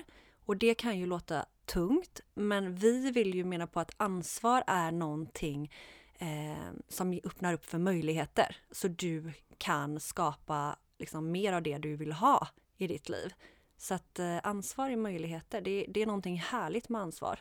och 0.50 0.58
det 0.58 0.76
kan 0.76 1.00
ju 1.00 1.06
låta 1.06 1.46
tungt, 1.66 2.20
men 2.34 2.76
vi 2.76 3.12
vill 3.12 3.36
ju 3.36 3.44
mena 3.44 3.68
på 3.68 3.80
att 3.80 3.92
ansvar 3.98 4.64
är 4.68 4.92
någonting 4.92 5.72
eh, 6.20 6.70
som 6.88 7.14
öppnar 7.24 7.54
upp 7.54 7.66
för 7.66 7.78
möjligheter. 7.78 8.58
Så 8.72 8.88
du 8.88 9.34
kan 9.58 10.00
skapa 10.00 10.76
liksom 11.00 11.32
mer 11.32 11.54
av 11.54 11.62
det 11.62 11.78
du 11.78 11.96
vill 11.96 12.12
ha 12.12 12.48
i 12.78 12.88
ditt 12.88 13.10
liv. 13.10 13.34
Så 13.78 13.94
att 13.94 14.20
eh, 14.20 14.38
ansvar 14.44 14.90
är 14.90 14.96
möjligheter. 14.96 15.62
Det, 15.62 15.86
det 15.90 16.02
är 16.02 16.06
någonting 16.06 16.40
härligt 16.40 16.90
med 16.90 17.02
ansvar. 17.02 17.40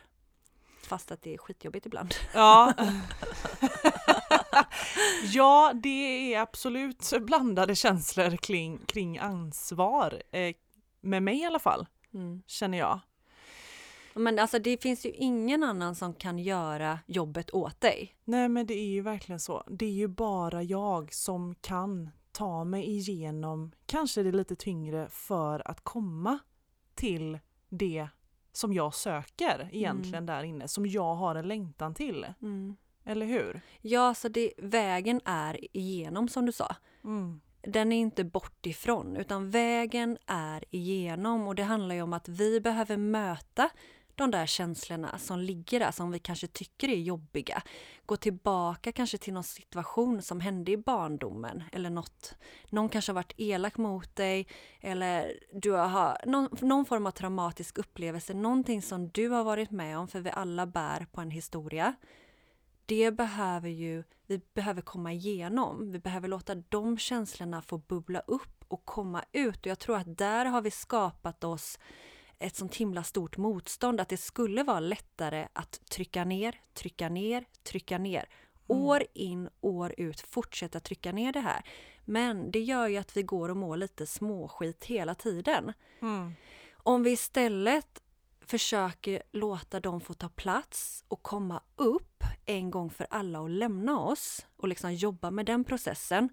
Fast 0.83 1.11
att 1.11 1.21
det 1.21 1.33
är 1.33 1.37
skitjobbigt 1.37 1.85
ibland. 1.85 2.13
Ja. 2.33 2.73
ja, 5.23 5.71
det 5.75 6.33
är 6.33 6.41
absolut 6.41 7.13
blandade 7.21 7.75
känslor 7.75 8.37
kring, 8.37 8.77
kring 8.85 9.17
ansvar. 9.17 10.21
Eh, 10.31 10.55
med 11.01 11.23
mig 11.23 11.39
i 11.39 11.45
alla 11.45 11.59
fall 11.59 11.87
mm. 12.13 12.41
känner 12.45 12.77
jag. 12.77 12.99
Men 14.13 14.39
alltså 14.39 14.59
det 14.59 14.81
finns 14.81 15.05
ju 15.05 15.09
ingen 15.09 15.63
annan 15.63 15.95
som 15.95 16.13
kan 16.13 16.39
göra 16.39 16.99
jobbet 17.05 17.53
åt 17.53 17.81
dig. 17.81 18.15
Nej 18.25 18.49
men 18.49 18.65
det 18.65 18.73
är 18.73 18.87
ju 18.87 19.01
verkligen 19.01 19.39
så. 19.39 19.63
Det 19.67 19.85
är 19.85 19.91
ju 19.91 20.07
bara 20.07 20.63
jag 20.63 21.13
som 21.13 21.55
kan 21.55 22.09
ta 22.31 22.63
mig 22.63 22.89
igenom 22.89 23.71
kanske 23.85 24.23
det 24.23 24.31
lite 24.31 24.55
tyngre 24.55 25.07
för 25.09 25.67
att 25.67 25.81
komma 25.81 26.39
till 26.95 27.39
det 27.69 28.07
som 28.51 28.73
jag 28.73 28.93
söker 28.93 29.69
egentligen 29.71 30.23
mm. 30.23 30.25
där 30.25 30.43
inne, 30.43 30.67
som 30.67 30.85
jag 30.85 31.15
har 31.15 31.35
en 31.35 31.47
längtan 31.47 31.93
till. 31.93 32.25
Mm. 32.41 32.75
Eller 33.03 33.25
hur? 33.25 33.61
Ja, 33.81 34.13
så 34.13 34.27
det, 34.27 34.53
vägen 34.57 35.21
är 35.25 35.77
igenom 35.77 36.27
som 36.27 36.45
du 36.45 36.51
sa. 36.51 36.75
Mm 37.03 37.41
den 37.69 37.91
är 37.91 37.99
inte 37.99 38.23
bortifrån, 38.23 39.17
utan 39.17 39.49
vägen 39.49 40.17
är 40.25 40.63
igenom 40.69 41.47
och 41.47 41.55
det 41.55 41.63
handlar 41.63 41.95
ju 41.95 42.01
om 42.01 42.13
att 42.13 42.27
vi 42.27 42.61
behöver 42.61 42.97
möta 42.97 43.69
de 44.19 44.31
där 44.31 44.45
känslorna 44.45 45.17
som 45.17 45.39
ligger 45.39 45.79
där 45.79 45.91
som 45.91 46.11
vi 46.11 46.19
kanske 46.19 46.47
tycker 46.47 46.89
är 46.89 46.95
jobbiga. 46.95 47.61
Gå 48.05 48.15
tillbaka 48.15 48.91
kanske 48.91 49.17
till 49.17 49.33
någon 49.33 49.43
situation 49.43 50.21
som 50.21 50.39
hände 50.39 50.71
i 50.71 50.77
barndomen 50.77 51.63
eller 51.71 51.89
något. 51.89 52.35
Någon 52.69 52.89
kanske 52.89 53.11
har 53.11 53.15
varit 53.15 53.33
elak 53.37 53.77
mot 53.77 54.15
dig 54.15 54.47
eller 54.81 55.39
du 55.53 55.71
har 55.71 56.17
någon, 56.25 56.49
någon 56.61 56.85
form 56.85 57.05
av 57.05 57.11
traumatisk 57.11 57.77
upplevelse, 57.77 58.33
någonting 58.33 58.81
som 58.81 59.09
du 59.09 59.29
har 59.29 59.43
varit 59.43 59.71
med 59.71 59.97
om 59.97 60.07
för 60.07 60.19
vi 60.19 60.29
alla 60.29 60.65
bär 60.65 61.07
på 61.11 61.21
en 61.21 61.31
historia 61.31 61.95
det 62.89 63.11
behöver 63.11 63.69
ju 63.69 64.03
vi 64.27 64.41
behöver 64.53 64.81
komma 64.81 65.13
igenom. 65.13 65.91
Vi 65.91 65.99
behöver 65.99 66.27
låta 66.27 66.55
de 66.55 66.97
känslorna 66.97 67.61
få 67.61 67.77
bubbla 67.77 68.19
upp 68.19 68.65
och 68.67 68.85
komma 68.85 69.23
ut. 69.31 69.59
Och 69.59 69.67
jag 69.67 69.79
tror 69.79 69.97
att 69.97 70.17
där 70.17 70.45
har 70.45 70.61
vi 70.61 70.71
skapat 70.71 71.43
oss 71.43 71.79
ett 72.39 72.55
sånt 72.55 72.75
himla 72.75 73.03
stort 73.03 73.37
motstånd 73.37 74.01
att 74.01 74.09
det 74.09 74.17
skulle 74.17 74.63
vara 74.63 74.79
lättare 74.79 75.47
att 75.53 75.81
trycka 75.89 76.25
ner, 76.25 76.61
trycka 76.73 77.09
ner, 77.09 77.45
trycka 77.63 77.97
ner. 77.97 78.29
Mm. 78.69 78.81
År 78.83 79.03
in, 79.13 79.49
år 79.61 79.93
ut 79.97 80.21
fortsätta 80.21 80.79
trycka 80.79 81.11
ner 81.11 81.33
det 81.33 81.39
här. 81.39 81.61
Men 82.05 82.51
det 82.51 82.59
gör 82.59 82.87
ju 82.87 82.97
att 82.97 83.17
vi 83.17 83.23
går 83.23 83.49
och 83.49 83.57
mår 83.57 83.77
lite 83.77 84.05
småskit 84.05 84.85
hela 84.85 85.15
tiden. 85.15 85.73
Mm. 86.01 86.33
Om 86.73 87.03
vi 87.03 87.11
istället 87.11 88.01
försöker 88.41 89.23
låta 89.31 89.79
dem 89.79 90.01
få 90.01 90.13
ta 90.13 90.29
plats 90.29 91.03
och 91.07 91.23
komma 91.23 91.63
upp 91.75 92.08
en 92.49 92.71
gång 92.71 92.89
för 92.89 93.07
alla 93.09 93.39
och 93.39 93.49
lämna 93.49 93.99
oss 93.99 94.45
och 94.57 94.67
liksom 94.67 94.93
jobba 94.93 95.31
med 95.31 95.45
den 95.45 95.63
processen, 95.63 96.29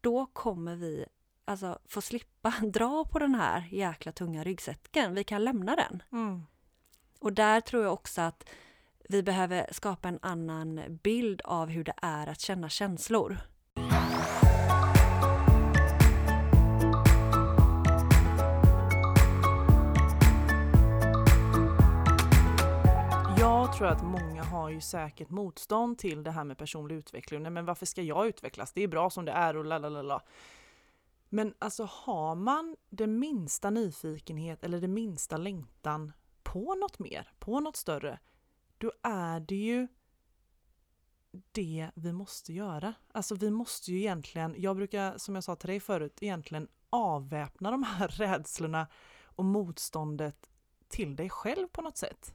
då 0.00 0.26
kommer 0.26 0.76
vi 0.76 1.06
alltså 1.44 1.78
få 1.88 2.00
slippa 2.00 2.54
dra 2.62 3.04
på 3.04 3.18
den 3.18 3.34
här 3.34 3.68
jäkla 3.70 4.12
tunga 4.12 4.44
ryggsäcken. 4.44 5.14
Vi 5.14 5.24
kan 5.24 5.44
lämna 5.44 5.76
den. 5.76 6.02
Mm. 6.12 6.42
Och 7.18 7.32
där 7.32 7.60
tror 7.60 7.82
jag 7.82 7.92
också 7.92 8.20
att 8.20 8.48
vi 9.08 9.22
behöver 9.22 9.68
skapa 9.72 10.08
en 10.08 10.18
annan 10.22 10.98
bild 11.02 11.40
av 11.44 11.68
hur 11.68 11.84
det 11.84 11.94
är 12.02 12.26
att 12.26 12.40
känna 12.40 12.68
känslor. 12.68 13.38
Jag 23.76 23.78
tror 23.78 23.88
att 23.88 24.22
många 24.22 24.44
har 24.44 24.70
ju 24.70 24.80
säkert 24.80 25.30
motstånd 25.30 25.98
till 25.98 26.22
det 26.22 26.30
här 26.30 26.44
med 26.44 26.58
personlig 26.58 26.94
utveckling. 26.94 27.42
Nej, 27.42 27.52
men 27.52 27.64
varför 27.64 27.86
ska 27.86 28.02
jag 28.02 28.26
utvecklas? 28.26 28.72
Det 28.72 28.82
är 28.82 28.88
bra 28.88 29.10
som 29.10 29.24
det 29.24 29.32
är 29.32 29.56
och 29.56 29.64
la 29.64 30.22
men 31.28 31.54
alltså 31.58 31.88
har 31.90 32.34
man 32.34 32.76
den 32.90 33.18
minsta 33.18 33.70
nyfikenhet 33.70 34.64
eller 34.64 34.80
den 34.80 34.94
minsta 34.94 35.36
längtan 35.36 36.12
på 36.42 36.74
något 36.74 36.98
mer, 36.98 37.32
på 37.38 37.60
något 37.60 37.76
större, 37.76 38.18
då 38.78 38.92
är 39.02 39.40
det 39.40 39.54
ju 39.54 39.88
det 41.52 41.90
vi 41.94 42.12
måste 42.12 42.52
göra. 42.52 42.94
Alltså 43.12 43.34
vi 43.34 43.50
måste 43.50 43.92
ju 43.92 43.98
egentligen, 43.98 44.54
jag 44.58 44.76
brukar 44.76 45.18
som 45.18 45.34
jag 45.34 45.44
sa 45.44 45.56
till 45.56 45.68
dig 45.68 45.80
förut, 45.80 46.18
egentligen 46.20 46.68
avväpna 46.90 47.70
de 47.70 47.82
här 47.82 48.08
rädslorna 48.18 48.86
och 49.24 49.44
motståndet 49.44 50.50
till 50.88 51.16
dig 51.16 51.30
själv 51.30 51.68
på 51.68 51.82
något 51.82 51.96
sätt. 51.96 52.34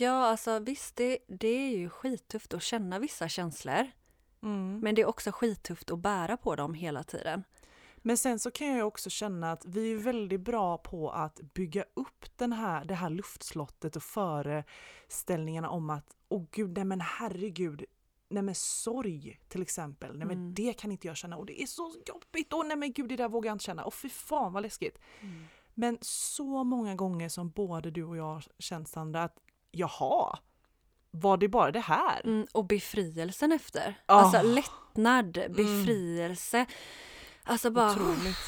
Ja, 0.00 0.26
alltså 0.26 0.58
visst, 0.58 0.96
det, 0.96 1.18
det 1.26 1.48
är 1.48 1.76
ju 1.76 1.88
skittufft 1.88 2.54
att 2.54 2.62
känna 2.62 2.98
vissa 2.98 3.28
känslor. 3.28 3.90
Mm. 4.42 4.80
Men 4.80 4.94
det 4.94 5.02
är 5.02 5.06
också 5.06 5.32
skittufft 5.32 5.90
att 5.90 5.98
bära 5.98 6.36
på 6.36 6.56
dem 6.56 6.74
hela 6.74 7.02
tiden. 7.02 7.44
Men 7.96 8.16
sen 8.16 8.38
så 8.38 8.50
kan 8.50 8.66
jag 8.66 8.86
också 8.86 9.10
känna 9.10 9.52
att 9.52 9.64
vi 9.64 9.92
är 9.92 9.96
väldigt 9.96 10.40
bra 10.40 10.78
på 10.78 11.10
att 11.10 11.40
bygga 11.54 11.84
upp 11.94 12.24
den 12.36 12.52
här, 12.52 12.84
det 12.84 12.94
här 12.94 13.10
luftslottet 13.10 13.96
och 13.96 14.02
föreställningarna 14.02 15.70
om 15.70 15.90
att 15.90 16.16
åh 16.28 16.44
gud, 16.50 16.76
nej 16.76 16.84
men 16.84 17.00
herregud, 17.00 17.84
nej 18.28 18.42
men 18.42 18.54
sorg 18.54 19.40
till 19.48 19.62
exempel, 19.62 20.18
nej 20.18 20.26
men 20.26 20.36
mm. 20.36 20.54
det 20.54 20.72
kan 20.72 20.92
inte 20.92 21.06
jag 21.06 21.16
känna 21.16 21.36
och 21.36 21.46
det 21.46 21.62
är 21.62 21.66
så 21.66 21.94
jobbigt 22.06 22.52
och 22.52 22.66
nej 22.66 22.76
men 22.76 22.92
gud 22.92 23.08
det 23.08 23.16
där 23.16 23.28
vågar 23.28 23.48
jag 23.48 23.54
inte 23.54 23.64
känna 23.64 23.84
och 23.84 23.94
fy 23.94 24.08
fan 24.08 24.52
vad 24.52 24.62
läskigt. 24.62 24.98
Mm. 25.20 25.44
Men 25.74 25.98
så 26.00 26.64
många 26.64 26.94
gånger 26.94 27.28
som 27.28 27.50
både 27.50 27.90
du 27.90 28.04
och 28.04 28.16
jag 28.16 28.24
har 28.24 28.44
känt 28.58 28.88
Sandra 28.88 29.24
att 29.24 29.38
jaha, 29.76 30.38
var 31.10 31.36
det 31.36 31.48
bara 31.48 31.70
det 31.70 31.80
här? 31.80 32.20
Mm, 32.24 32.46
och 32.52 32.66
befrielsen 32.66 33.52
efter. 33.52 33.88
Oh. 34.08 34.16
Alltså 34.16 34.42
lättnad, 34.42 35.36
mm. 35.36 35.52
befrielse. 35.52 36.56
Mm. 36.56 36.68
Alltså 37.42 37.70
bara... 37.70 37.92
Otroligt. 37.92 38.36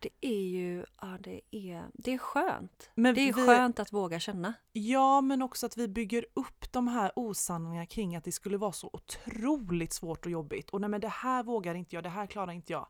Det 0.00 0.10
är 0.20 0.42
ju, 0.42 0.84
ja 1.00 1.18
det 1.20 1.40
är, 1.50 1.84
det 1.94 2.12
är 2.12 2.18
skönt. 2.18 2.90
Men 2.94 3.14
det 3.14 3.20
är 3.20 3.32
vi, 3.32 3.46
skönt 3.46 3.78
att 3.78 3.92
våga 3.92 4.20
känna. 4.20 4.54
Ja, 4.72 5.20
men 5.20 5.42
också 5.42 5.66
att 5.66 5.76
vi 5.76 5.88
bygger 5.88 6.26
upp 6.34 6.72
de 6.72 6.88
här 6.88 7.12
osanningarna 7.16 7.86
kring 7.86 8.16
att 8.16 8.24
det 8.24 8.32
skulle 8.32 8.56
vara 8.56 8.72
så 8.72 8.90
otroligt 8.92 9.92
svårt 9.92 10.26
och 10.26 10.32
jobbigt. 10.32 10.70
Och 10.70 10.80
nej 10.80 10.90
men 10.90 11.00
det 11.00 11.08
här 11.08 11.42
vågar 11.42 11.74
inte 11.74 11.96
jag, 11.96 12.04
det 12.04 12.08
här 12.08 12.26
klarar 12.26 12.52
inte 12.52 12.72
jag. 12.72 12.88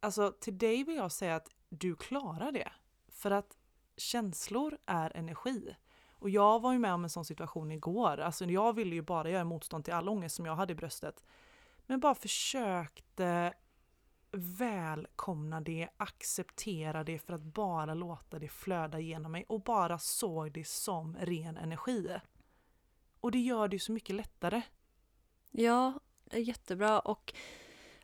Alltså 0.00 0.32
till 0.40 0.58
dig 0.58 0.84
vill 0.84 0.96
jag 0.96 1.12
säga 1.12 1.36
att 1.36 1.48
du 1.68 1.96
klarar 1.96 2.52
det. 2.52 2.72
För 3.12 3.30
att 3.30 3.56
känslor 3.96 4.78
är 4.86 5.16
energi. 5.16 5.74
Och 6.20 6.30
jag 6.30 6.60
var 6.60 6.72
ju 6.72 6.78
med 6.78 6.94
om 6.94 7.04
en 7.04 7.10
sån 7.10 7.24
situation 7.24 7.72
igår. 7.72 8.20
Alltså 8.20 8.44
jag 8.44 8.72
ville 8.72 8.94
ju 8.94 9.02
bara 9.02 9.30
göra 9.30 9.44
motstånd 9.44 9.84
till 9.84 9.94
all 9.94 10.08
ångest 10.08 10.36
som 10.36 10.46
jag 10.46 10.56
hade 10.56 10.72
i 10.72 10.76
bröstet. 10.76 11.24
Men 11.86 12.00
bara 12.00 12.14
försökte 12.14 13.54
välkomna 14.32 15.60
det, 15.60 15.88
acceptera 15.96 17.04
det 17.04 17.18
för 17.18 17.32
att 17.32 17.42
bara 17.42 17.94
låta 17.94 18.38
det 18.38 18.48
flöda 18.48 19.00
genom 19.00 19.32
mig 19.32 19.44
och 19.48 19.62
bara 19.62 19.98
såg 19.98 20.52
det 20.52 20.66
som 20.66 21.16
ren 21.16 21.56
energi. 21.56 22.08
Och 23.20 23.30
det 23.30 23.38
gör 23.38 23.68
det 23.68 23.74
ju 23.76 23.80
så 23.80 23.92
mycket 23.92 24.16
lättare. 24.16 24.62
Ja, 25.50 26.00
jättebra 26.32 27.00
och 27.00 27.34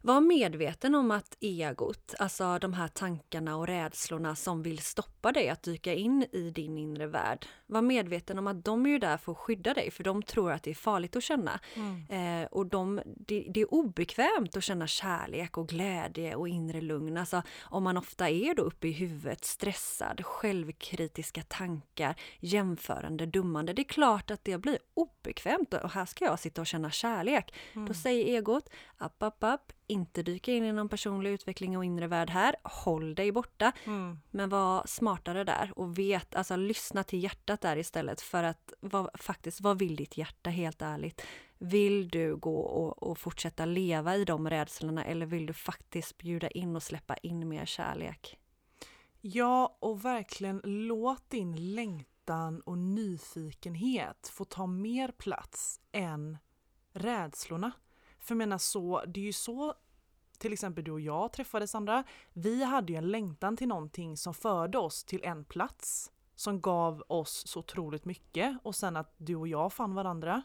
var 0.02 0.20
medveten 0.20 0.94
om 0.94 1.10
att 1.10 1.36
egot, 1.40 2.14
alltså 2.18 2.58
de 2.58 2.72
här 2.72 2.88
tankarna 2.88 3.56
och 3.56 3.66
rädslorna 3.66 4.36
som 4.36 4.62
vill 4.62 4.78
stoppa 4.78 5.32
dig 5.32 5.48
att 5.48 5.62
dyka 5.62 5.94
in 5.94 6.26
i 6.32 6.50
din 6.50 6.78
inre 6.78 7.06
värld, 7.06 7.46
var 7.66 7.82
medveten 7.82 8.38
om 8.38 8.46
att 8.46 8.64
de 8.64 8.86
är 8.86 8.90
ju 8.90 8.98
där 8.98 9.16
för 9.16 9.32
att 9.32 9.38
skydda 9.38 9.74
dig 9.74 9.90
för 9.90 10.04
de 10.04 10.22
tror 10.22 10.52
att 10.52 10.62
det 10.62 10.70
är 10.70 10.74
farligt 10.74 11.16
att 11.16 11.22
känna. 11.22 11.60
Mm. 11.74 12.42
Eh, 12.42 12.46
och 12.46 12.66
de, 12.66 13.00
det, 13.04 13.46
det 13.50 13.60
är 13.60 13.74
obekvämt 13.74 14.56
att 14.56 14.64
känna 14.64 14.86
kärlek 14.86 15.58
och 15.58 15.68
glädje 15.68 16.34
och 16.34 16.48
inre 16.48 16.80
lugn. 16.80 17.16
Alltså 17.16 17.42
om 17.62 17.84
man 17.84 17.96
ofta 17.96 18.30
är 18.30 18.54
då 18.54 18.62
uppe 18.62 18.88
i 18.88 18.92
huvudet, 18.92 19.44
stressad, 19.44 20.24
självkritiska 20.24 21.42
tankar, 21.42 22.14
jämförande, 22.40 23.26
dummande. 23.26 23.72
Det 23.72 23.82
är 23.82 23.84
klart 23.84 24.30
att 24.30 24.44
det 24.44 24.58
blir 24.58 24.78
obekvämt 24.94 25.74
och 25.74 25.90
här 25.90 26.06
ska 26.06 26.24
jag 26.24 26.38
sitta 26.38 26.60
och 26.60 26.66
känna 26.66 26.90
kärlek. 26.90 27.54
Mm. 27.72 27.88
Då 27.88 27.94
säger 27.94 28.36
egot, 28.36 28.68
app, 28.96 29.22
app, 29.22 29.44
app, 29.44 29.72
inte 29.86 30.22
dyka 30.22 30.52
in 30.52 30.64
i 30.64 30.72
någon 30.72 30.88
personlig 30.88 31.30
utveckling 31.30 31.76
och 31.76 31.84
inre 31.84 32.06
värld 32.06 32.30
här. 32.30 32.56
Håll 32.62 33.14
dig 33.14 33.32
borta. 33.32 33.72
Mm. 33.84 34.18
Men 34.30 34.48
var 34.48 34.82
smartare 34.86 35.44
där 35.44 35.72
och 35.76 35.98
vet, 35.98 36.36
alltså 36.36 36.56
lyssna 36.56 37.04
till 37.04 37.22
hjärtat 37.22 37.55
där 37.60 37.76
istället 37.76 38.20
för 38.20 38.42
att 38.44 38.72
vad, 38.80 39.10
faktiskt, 39.14 39.60
vad 39.60 39.78
vill 39.78 39.96
ditt 39.96 40.16
hjärta 40.16 40.50
helt 40.50 40.82
ärligt? 40.82 41.22
Vill 41.58 42.08
du 42.08 42.36
gå 42.36 42.60
och, 42.60 43.02
och 43.02 43.18
fortsätta 43.18 43.64
leva 43.64 44.16
i 44.16 44.24
de 44.24 44.50
rädslorna 44.50 45.04
eller 45.04 45.26
vill 45.26 45.46
du 45.46 45.52
faktiskt 45.52 46.18
bjuda 46.18 46.48
in 46.48 46.76
och 46.76 46.82
släppa 46.82 47.16
in 47.16 47.48
mer 47.48 47.64
kärlek? 47.64 48.38
Ja, 49.20 49.76
och 49.80 50.04
verkligen 50.04 50.60
låt 50.64 51.30
din 51.30 51.74
längtan 51.74 52.60
och 52.60 52.78
nyfikenhet 52.78 54.28
få 54.34 54.44
ta 54.44 54.66
mer 54.66 55.08
plats 55.08 55.80
än 55.92 56.38
rädslorna. 56.92 57.72
För 58.18 58.34
jag 58.34 58.38
menar 58.38 58.58
så, 58.58 59.04
det 59.06 59.20
är 59.20 59.24
ju 59.24 59.32
så 59.32 59.74
till 60.38 60.52
exempel 60.52 60.84
du 60.84 60.90
och 60.90 61.00
jag 61.00 61.32
träffades 61.32 61.70
Sandra. 61.70 62.04
Vi 62.32 62.64
hade 62.64 62.92
ju 62.92 62.98
en 62.98 63.10
längtan 63.10 63.56
till 63.56 63.68
någonting 63.68 64.16
som 64.16 64.34
förde 64.34 64.78
oss 64.78 65.04
till 65.04 65.24
en 65.24 65.44
plats 65.44 66.12
som 66.36 66.60
gav 66.60 67.02
oss 67.08 67.46
så 67.46 67.58
otroligt 67.58 68.04
mycket 68.04 68.58
och 68.62 68.74
sen 68.74 68.96
att 68.96 69.14
du 69.16 69.36
och 69.36 69.48
jag 69.48 69.72
fann 69.72 69.94
varandra. 69.94 70.42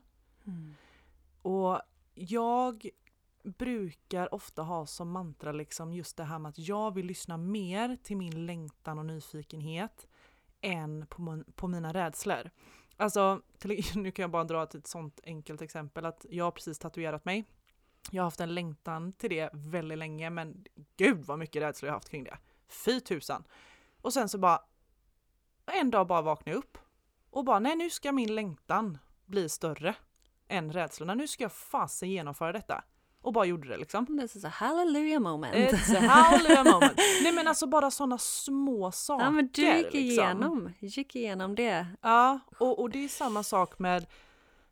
Och 1.42 1.82
jag 2.14 2.90
brukar 3.44 4.34
ofta 4.34 4.62
ha 4.62 4.86
som 4.86 5.12
mantra 5.12 5.52
liksom 5.52 5.94
just 5.94 6.18
det 6.18 6.24
här 6.24 6.40
med 6.40 6.50
att 6.50 6.60
jag 6.60 6.94
vill 6.94 7.06
lyssna 7.06 7.38
mer 7.38 7.98
till 8.04 8.18
min 8.18 8.46
längtan 8.46 9.00
och 9.00 9.06
nyfikenhet 9.06 10.08
än 10.62 11.08
på, 11.08 11.22
min, 11.22 11.44
på 11.56 11.68
mina 11.68 11.94
rädslor. 11.94 12.50
Alltså, 12.98 13.42
till, 13.58 13.84
nu 13.96 14.12
kan 14.12 14.24
jag 14.24 14.32
bara 14.32 14.44
dra 14.44 14.64
ett, 14.64 14.88
sånt 14.88 15.20
enkelt 15.24 15.62
exempel 15.62 16.06
att 16.06 16.26
jag 16.30 16.46
har 16.46 16.52
precis 16.52 16.80
tatuerat 16.80 17.26
mig. 17.26 17.46
Jag 18.12 18.24
har 18.24 18.28
haft 18.28 18.42
en 18.42 18.56
längtan 18.56 19.14
till 19.14 19.30
det 19.30 19.50
väldigt 19.54 19.98
länge 19.98 20.30
men 20.30 20.66
gud 20.98 21.26
vad 21.26 21.40
mycket 21.40 21.62
rädsla 21.62 21.86
jag 21.86 21.94
har 21.94 21.98
haft 21.98 22.10
kring 22.10 22.24
det. 22.24 22.38
Fy 22.68 23.00
tusan! 23.00 23.44
Och 24.02 24.14
sen 24.14 24.30
så 24.30 24.38
bara 24.38 24.60
en 25.66 25.92
dag 25.92 26.08
bara 26.08 26.22
vaknade 26.22 26.52
jag 26.52 26.58
upp 26.58 26.78
och 27.30 27.46
bara 27.46 27.60
nej 27.60 27.76
nu 27.76 27.90
ska 27.90 28.12
min 28.12 28.36
längtan 28.36 28.98
bli 29.26 29.50
större 29.50 29.96
än 30.48 30.74
rädslorna. 30.74 31.16
Nu 31.16 31.28
ska 31.28 31.44
jag 31.44 31.52
fasen 31.52 32.10
genomföra 32.10 32.52
detta. 32.52 32.84
Och 33.22 33.34
bara 33.34 33.46
gjorde 33.46 33.68
det 33.68 33.78
liksom. 33.78 34.20
This 34.20 34.36
is 34.36 34.46
a 34.46 34.50
hallelujah 34.50 35.20
moment. 35.20 35.56
It's 35.56 35.98
a 35.98 36.00
hallelujah 36.10 36.64
moment. 36.64 36.98
Nej 37.24 37.32
men 37.32 37.48
alltså 37.48 37.68
bara 37.68 37.92
sådana 37.92 38.18
små 38.18 38.92
saker. 38.92 39.26
ja 39.26 39.32
men 39.32 39.50
du 39.54 39.62
gick 39.62 39.94
liksom. 39.94 40.00
igenom, 40.00 40.70
gick 40.80 41.16
igenom 41.16 41.56
det. 41.56 41.86
Ja, 42.02 42.40
och, 42.58 42.80
och 42.80 42.90
det 42.90 43.04
är 43.04 43.08
samma 43.08 43.44
sak 43.44 43.80
med 43.80 44.06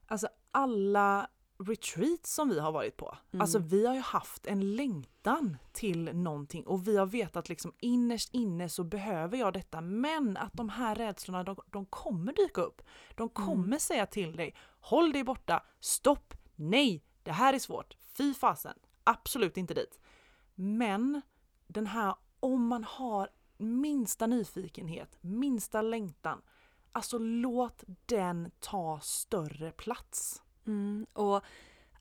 alltså 0.08 0.28
alla 0.52 1.28
retreats 1.60 2.34
som 2.34 2.50
vi 2.50 2.60
har 2.60 2.72
varit 2.72 2.98
på. 2.98 3.18
Mm. 3.32 3.42
Alltså 3.42 3.60
vi 3.60 3.86
har 3.86 3.94
ju 3.96 4.02
haft 4.02 4.48
en 4.48 4.76
längtan 4.76 5.58
till 5.72 6.16
någonting 6.16 6.68
och 6.68 6.88
vi 6.88 6.98
har 6.98 7.06
vetat 7.06 7.50
liksom 7.50 7.74
innerst 7.80 8.34
inne 8.34 8.70
så 8.70 8.84
behöver 8.84 9.38
jag 9.38 9.54
detta 9.54 9.82
men 9.82 10.38
att 10.38 10.54
de 10.54 10.70
här 10.70 10.96
rädslorna 10.96 11.44
de, 11.44 11.56
de 11.72 11.86
kommer 11.86 12.34
dyka 12.34 12.62
upp. 12.62 12.82
De 13.16 13.30
kommer 13.30 13.78
säga 13.78 14.06
till 14.06 14.36
dig 14.36 14.56
håll 14.80 15.12
dig 15.12 15.24
borta, 15.24 15.64
stopp, 15.80 16.34
nej, 16.56 17.04
det 17.24 17.32
här 17.32 17.54
är 17.54 17.60
svårt, 17.60 17.98
fy 18.18 18.34
fasen, 18.34 18.78
absolut 19.04 19.58
inte 19.58 19.74
dit. 19.74 20.00
Men 20.56 21.22
den 21.68 21.88
här, 21.88 22.16
om 22.40 22.68
man 22.68 22.84
har 22.84 23.30
minsta 23.58 24.28
nyfikenhet, 24.28 25.18
minsta 25.22 25.82
längtan, 25.82 26.42
alltså 26.92 27.18
låt 27.18 27.84
den 28.06 28.52
ta 28.60 29.00
större 29.04 29.72
plats. 29.72 30.44
Mm, 30.70 31.06
och 31.14 31.44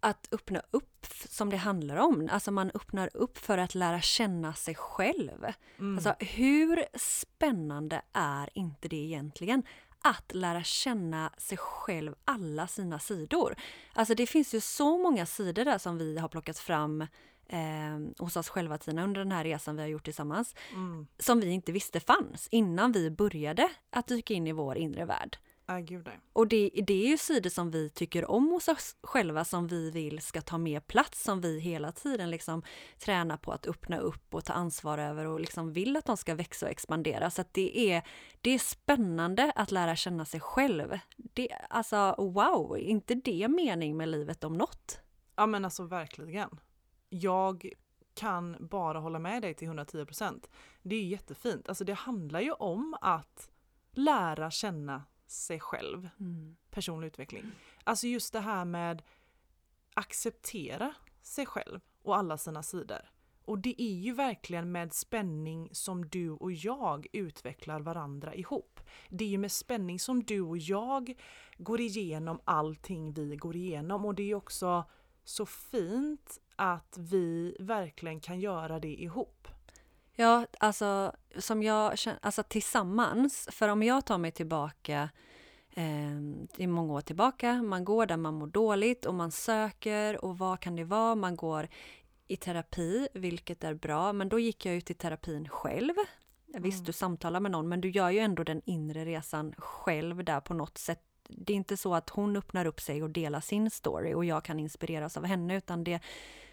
att 0.01 0.29
öppna 0.33 0.63
upp 0.71 1.07
som 1.29 1.51
det 1.51 1.57
handlar 1.57 1.97
om, 1.97 2.29
alltså 2.33 2.51
man 2.51 2.71
öppnar 2.75 3.11
upp 3.15 3.39
för 3.39 3.59
att 3.59 3.75
lära 3.75 4.01
känna 4.01 4.55
sig 4.55 4.75
själv. 4.75 5.45
Mm. 5.79 5.95
Alltså 5.97 6.15
hur 6.19 6.85
spännande 6.99 8.03
är 8.13 8.51
inte 8.55 8.89
det 8.89 8.97
egentligen? 8.97 9.63
Att 10.03 10.35
lära 10.35 10.63
känna 10.63 11.33
sig 11.39 11.59
själv, 11.59 12.15
alla 12.25 12.67
sina 12.67 12.99
sidor. 12.99 13.57
Alltså 13.93 14.15
det 14.15 14.27
finns 14.27 14.55
ju 14.55 14.61
så 14.61 14.99
många 14.99 15.27
sidor 15.27 15.65
där 15.65 15.79
som 15.79 15.99
vi 15.99 16.19
har 16.19 16.29
plockat 16.29 16.59
fram 16.59 17.01
eh, 17.47 17.99
hos 18.19 18.37
oss 18.37 18.49
själva 18.49 18.79
Tina 18.79 19.05
under 19.05 19.21
den 19.21 19.33
här 19.33 19.45
resan 19.45 19.77
vi 19.77 19.83
har 19.83 19.89
gjort 19.89 20.05
tillsammans. 20.05 20.55
Mm. 20.73 21.07
Som 21.19 21.41
vi 21.41 21.51
inte 21.51 21.73
visste 21.73 22.01
fanns 22.01 22.49
innan 22.51 22.93
vi 22.93 23.11
började 23.11 23.69
att 23.91 24.07
dyka 24.07 24.35
in 24.35 24.47
i 24.47 24.53
vår 24.53 24.77
inre 24.77 25.05
värld. 25.05 25.39
Äh, 25.69 25.79
gud. 25.79 26.09
Och 26.33 26.49
det, 26.49 26.71
det 26.87 27.05
är 27.05 27.09
ju 27.09 27.19
sidor 27.19 27.51
som 27.51 27.71
vi 27.71 27.91
tycker 27.91 28.31
om 28.31 28.49
hos 28.49 28.69
oss 28.69 28.97
själva 29.03 29.45
som 29.45 29.67
vi 29.67 29.91
vill 29.91 30.21
ska 30.21 30.41
ta 30.41 30.59
mer 30.59 30.81
plats, 30.81 31.23
som 31.23 31.41
vi 31.41 31.61
hela 31.61 31.93
tiden 31.93 32.31
liksom 32.31 32.63
tränar 32.99 33.37
på 33.37 33.53
att 33.53 33.67
öppna 33.67 33.99
upp 33.99 34.35
och 34.35 34.45
ta 34.45 34.53
ansvar 34.53 34.99
över 34.99 35.27
och 35.27 35.41
liksom 35.41 35.73
vill 35.73 35.97
att 35.97 36.05
de 36.05 36.17
ska 36.17 36.35
växa 36.35 36.67
och 36.67 36.73
expandera. 36.73 37.31
Så 37.31 37.45
det 37.53 37.93
är, 37.93 38.03
det 38.41 38.51
är 38.51 38.59
spännande 38.59 39.53
att 39.57 39.71
lära 39.71 39.97
känna 39.97 40.25
sig 40.25 40.41
själv. 40.41 40.99
Det, 41.17 41.49
alltså 41.71 42.15
wow, 42.19 42.77
är 42.77 42.81
inte 42.81 43.15
det 43.15 43.49
mening 43.49 43.97
med 43.97 44.09
livet 44.09 44.45
om 44.45 44.53
något? 44.53 45.01
Ja 45.37 45.47
men 45.47 45.65
alltså 45.65 45.83
verkligen. 45.83 46.61
Jag 47.09 47.73
kan 48.15 48.57
bara 48.61 48.99
hålla 48.99 49.19
med 49.19 49.43
dig 49.43 49.55
till 49.55 49.69
110%. 49.69 50.45
Det 50.83 50.97
är 50.97 51.05
jättefint. 51.05 51.69
Alltså 51.69 51.85
det 51.85 51.95
handlar 51.95 52.41
ju 52.41 52.53
om 52.53 52.97
att 53.01 53.51
lära 53.93 54.51
känna 54.51 55.03
sig 55.31 55.61
själv. 55.61 56.09
Personlig 56.71 57.07
utveckling. 57.07 57.45
Alltså 57.85 58.07
just 58.07 58.33
det 58.33 58.41
här 58.41 58.65
med 58.65 59.03
acceptera 59.95 60.95
sig 61.23 61.47
själv 61.47 61.81
och 62.03 62.17
alla 62.17 62.39
sina 62.39 62.63
sidor. 62.63 63.11
Och 63.45 63.59
det 63.59 63.83
är 63.83 63.95
ju 63.95 64.13
verkligen 64.13 64.73
med 64.73 64.93
spänning 64.93 65.69
som 65.73 66.09
du 66.09 66.31
och 66.31 66.53
jag 66.53 67.07
utvecklar 67.13 67.81
varandra 67.81 68.35
ihop. 68.35 68.81
Det 69.09 69.25
är 69.25 69.29
ju 69.29 69.39
med 69.39 69.53
spänning 69.53 69.99
som 69.99 70.23
du 70.23 70.41
och 70.41 70.59
jag 70.59 71.15
går 71.59 71.81
igenom 71.81 72.41
allting 72.45 73.13
vi 73.13 73.37
går 73.37 73.57
igenom 73.57 74.05
och 74.05 74.15
det 74.15 74.31
är 74.31 74.35
också 74.35 74.85
så 75.25 75.47
fint 75.47 76.39
att 76.57 76.97
vi 76.99 77.57
verkligen 77.61 78.21
kan 78.21 78.41
göra 78.41 78.81
det 78.81 79.03
ihop. 79.03 79.49
Ja, 80.21 80.47
alltså 80.61 81.13
som 81.37 81.63
jag 81.63 81.99
känner, 81.99 82.19
alltså 82.23 82.43
tillsammans. 82.43 83.49
För 83.53 83.69
om 83.69 83.83
jag 83.83 84.07
tar 84.07 84.19
mig 84.19 84.31
tillbaka 84.31 85.11
eh, 85.75 86.19
i 86.57 86.67
många 86.67 86.93
år 86.93 87.01
tillbaka, 87.01 87.63
man 87.63 87.85
går 87.85 88.07
där 88.07 88.17
man 88.17 88.35
mår 88.35 88.47
dåligt 88.47 89.07
och 89.07 89.15
man 89.15 89.31
söker 89.31 90.25
och 90.25 90.39
vad 90.39 90.61
kan 90.61 90.77
det 90.77 90.85
vara? 90.85 91.15
Man 91.15 91.37
går 91.37 91.69
i 92.27 92.37
terapi, 92.37 93.09
vilket 93.15 93.65
är 93.65 93.75
bra, 93.75 94.13
men 94.13 94.29
då 94.29 94.39
gick 94.39 94.67
jag 94.67 94.75
ut 94.75 94.91
i 94.91 94.95
terapin 94.95 95.49
själv. 95.49 95.95
Visst, 96.47 96.87
du 96.87 96.93
samtalar 96.93 97.41
med 97.41 97.51
någon, 97.51 97.69
men 97.69 97.81
du 97.81 97.91
gör 97.91 98.11
ju 98.11 98.19
ändå 98.19 98.45
den 98.45 98.63
inre 98.65 99.05
resan 99.05 99.55
själv 99.59 100.25
där 100.25 100.41
på 100.41 100.55
något 100.55 100.79
sätt. 100.79 101.03
Det 101.29 101.53
är 101.53 101.57
inte 101.57 101.77
så 101.77 101.95
att 101.95 102.11
hon 102.11 102.37
öppnar 102.37 102.67
upp 102.67 102.81
sig 102.81 103.03
och 103.03 103.11
delar 103.11 103.41
sin 103.41 103.71
story 103.71 104.15
och 104.15 104.25
jag 104.25 104.45
kan 104.45 104.61
inspireras 104.61 105.17
av 105.17 105.25
henne, 105.25 105.57
utan 105.57 105.85
det, 105.85 106.01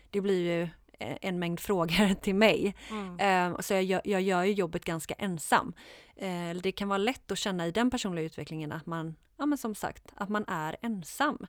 det 0.09 0.21
blir 0.21 0.59
ju 0.59 0.69
en 0.99 1.39
mängd 1.39 1.59
frågor 1.59 2.13
till 2.21 2.35
mig. 2.35 2.75
Eh, 3.19 3.59
så 3.59 3.73
jag, 3.73 4.01
jag 4.07 4.21
gör 4.21 4.43
ju 4.43 4.51
jobbet 4.51 4.85
ganska 4.85 5.13
ensam. 5.13 5.73
Eh, 6.15 6.55
det 6.63 6.71
kan 6.71 6.87
vara 6.87 6.97
lätt 6.97 7.31
att 7.31 7.37
känna 7.37 7.67
i 7.67 7.71
den 7.71 7.91
personliga 7.91 8.25
utvecklingen 8.25 8.71
att 8.71 8.85
man, 8.85 9.15
ja 9.37 9.45
men 9.45 9.57
som 9.57 9.75
sagt, 9.75 10.13
att 10.15 10.29
man 10.29 10.45
är 10.47 10.75
ensam. 10.81 11.47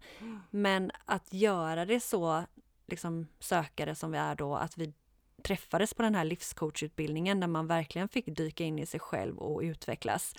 Men 0.51 0.91
att 1.05 1.33
göra 1.33 1.85
det 1.85 2.01
så, 2.01 2.45
liksom 2.87 3.27
sökare 3.39 3.95
som 3.95 4.13
vi 4.13 4.19
är 4.19 4.35
då, 4.35 4.57
att 4.57 4.79
vi 4.79 4.93
träffades 5.43 5.95
på 5.95 6.03
den 6.03 6.15
här 6.15 6.25
livscoachutbildningen 6.25 7.41
där 7.41 7.47
man 7.47 7.67
verkligen 7.67 8.09
fick 8.09 8.37
dyka 8.37 8.65
in 8.65 8.79
i 8.79 8.87
sig 8.87 9.01
själv 9.01 9.39
och 9.39 9.61
utvecklas. 9.61 10.35